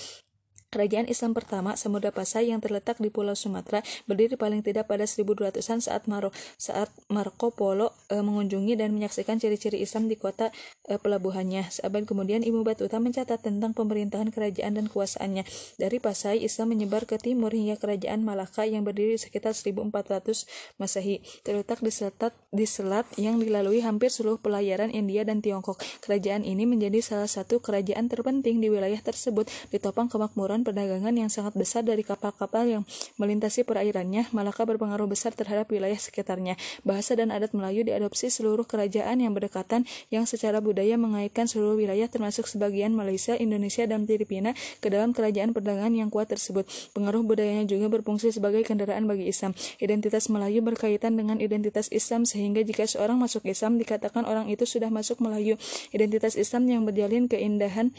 Kerajaan 0.68 1.08
Islam 1.08 1.32
pertama, 1.32 1.80
Samudra 1.80 2.12
Pasai 2.12 2.52
yang 2.52 2.60
terletak 2.60 3.00
di 3.00 3.08
Pulau 3.08 3.32
Sumatera, 3.32 3.80
berdiri 4.04 4.36
paling 4.36 4.60
tidak 4.60 4.84
pada 4.84 5.08
1200-an 5.08 5.80
saat 5.80 6.04
Maro, 6.04 6.28
saat 6.60 6.92
Marco 7.08 7.48
Polo 7.48 7.96
e, 8.12 8.20
mengunjungi 8.20 8.76
dan 8.76 8.92
menyaksikan 8.92 9.40
ciri-ciri 9.40 9.80
Islam 9.80 10.12
di 10.12 10.20
kota 10.20 10.52
e, 10.84 11.00
pelabuhannya. 11.00 11.72
Seabad 11.72 12.04
kemudian 12.04 12.44
Ibnu 12.44 12.68
Batuta 12.68 13.00
mencatat 13.00 13.48
tentang 13.48 13.72
pemerintahan 13.72 14.28
kerajaan 14.28 14.76
dan 14.76 14.92
kuasaannya. 14.92 15.48
Dari 15.80 15.98
Pasai, 16.04 16.44
Islam 16.44 16.76
menyebar 16.76 17.08
ke 17.08 17.16
timur 17.16 17.48
hingga 17.48 17.80
kerajaan 17.80 18.20
Malaka 18.20 18.68
yang 18.68 18.84
berdiri 18.84 19.16
sekitar 19.16 19.56
1400 19.56 20.44
Masehi, 20.76 21.24
terletak 21.48 21.80
di 21.80 21.88
selat 21.88 22.36
di 22.52 22.68
selat 22.68 23.08
yang 23.16 23.40
dilalui 23.40 23.80
hampir 23.80 24.12
seluruh 24.12 24.36
pelayaran 24.36 24.92
India 24.92 25.24
dan 25.24 25.40
Tiongkok. 25.40 25.80
Kerajaan 26.04 26.44
ini 26.44 26.68
menjadi 26.68 27.00
salah 27.00 27.30
satu 27.30 27.56
kerajaan 27.64 28.12
terpenting 28.12 28.60
di 28.60 28.68
wilayah 28.68 29.00
tersebut, 29.00 29.48
ditopang 29.72 30.12
kemakmuran 30.12 30.57
perdagangan 30.62 31.14
yang 31.14 31.28
sangat 31.28 31.54
besar 31.58 31.82
dari 31.84 32.06
kapal-kapal 32.06 32.64
yang 32.64 32.82
melintasi 33.18 33.66
perairannya, 33.66 34.30
Malaka 34.30 34.64
berpengaruh 34.64 35.10
besar 35.10 35.34
terhadap 35.34 35.68
wilayah 35.68 35.96
sekitarnya. 35.98 36.54
Bahasa 36.86 37.18
dan 37.18 37.34
adat 37.34 37.52
Melayu 37.52 37.84
diadopsi 37.86 38.30
seluruh 38.30 38.64
kerajaan 38.64 39.20
yang 39.22 39.34
berdekatan 39.34 39.84
yang 40.08 40.24
secara 40.24 40.62
budaya 40.62 40.94
mengaitkan 40.94 41.50
seluruh 41.50 41.78
wilayah 41.78 42.06
termasuk 42.06 42.46
sebagian 42.46 42.94
Malaysia, 42.94 43.34
Indonesia, 43.34 43.84
dan 43.84 44.04
Filipina 44.08 44.54
ke 44.78 44.88
dalam 44.90 45.10
kerajaan 45.12 45.52
perdagangan 45.52 45.94
yang 45.94 46.08
kuat 46.08 46.30
tersebut. 46.30 46.68
Pengaruh 46.94 47.24
budayanya 47.24 47.66
juga 47.66 47.90
berfungsi 47.90 48.30
sebagai 48.30 48.62
kendaraan 48.62 49.04
bagi 49.10 49.28
Islam. 49.28 49.56
Identitas 49.82 50.28
Melayu 50.28 50.62
berkaitan 50.62 51.16
dengan 51.16 51.42
identitas 51.42 51.88
Islam 51.90 52.28
sehingga 52.28 52.62
jika 52.62 52.84
seorang 52.86 53.18
masuk 53.18 53.44
Islam 53.48 53.80
dikatakan 53.80 54.24
orang 54.28 54.48
itu 54.52 54.64
sudah 54.68 54.92
masuk 54.92 55.18
Melayu. 55.24 55.56
Identitas 55.90 56.34
Islam 56.38 56.68
yang 56.68 56.82
berjalin 56.84 57.26
keindahan 57.26 57.90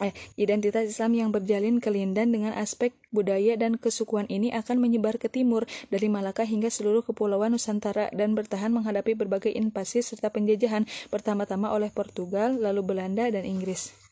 eh, 0.00 0.14
identitas 0.38 0.86
Islam 0.86 1.12
yang 1.16 1.28
berjalin 1.34 1.82
kelindan 1.82 2.30
dengan 2.30 2.52
aspek 2.54 2.94
budaya 3.10 3.58
dan 3.58 3.80
kesukuan 3.80 4.28
ini 4.30 4.52
akan 4.54 4.78
menyebar 4.78 5.16
ke 5.18 5.26
timur 5.32 5.64
dari 5.88 6.06
Malaka 6.06 6.44
hingga 6.46 6.70
seluruh 6.70 7.02
kepulauan 7.02 7.56
Nusantara 7.56 8.12
dan 8.12 8.36
bertahan 8.38 8.70
menghadapi 8.70 9.16
berbagai 9.16 9.50
invasi 9.50 10.04
serta 10.04 10.30
penjajahan 10.30 10.84
pertama-tama 11.08 11.72
oleh 11.72 11.88
Portugal, 11.90 12.54
lalu 12.60 12.84
Belanda 12.84 13.26
dan 13.32 13.42
Inggris. 13.42 14.05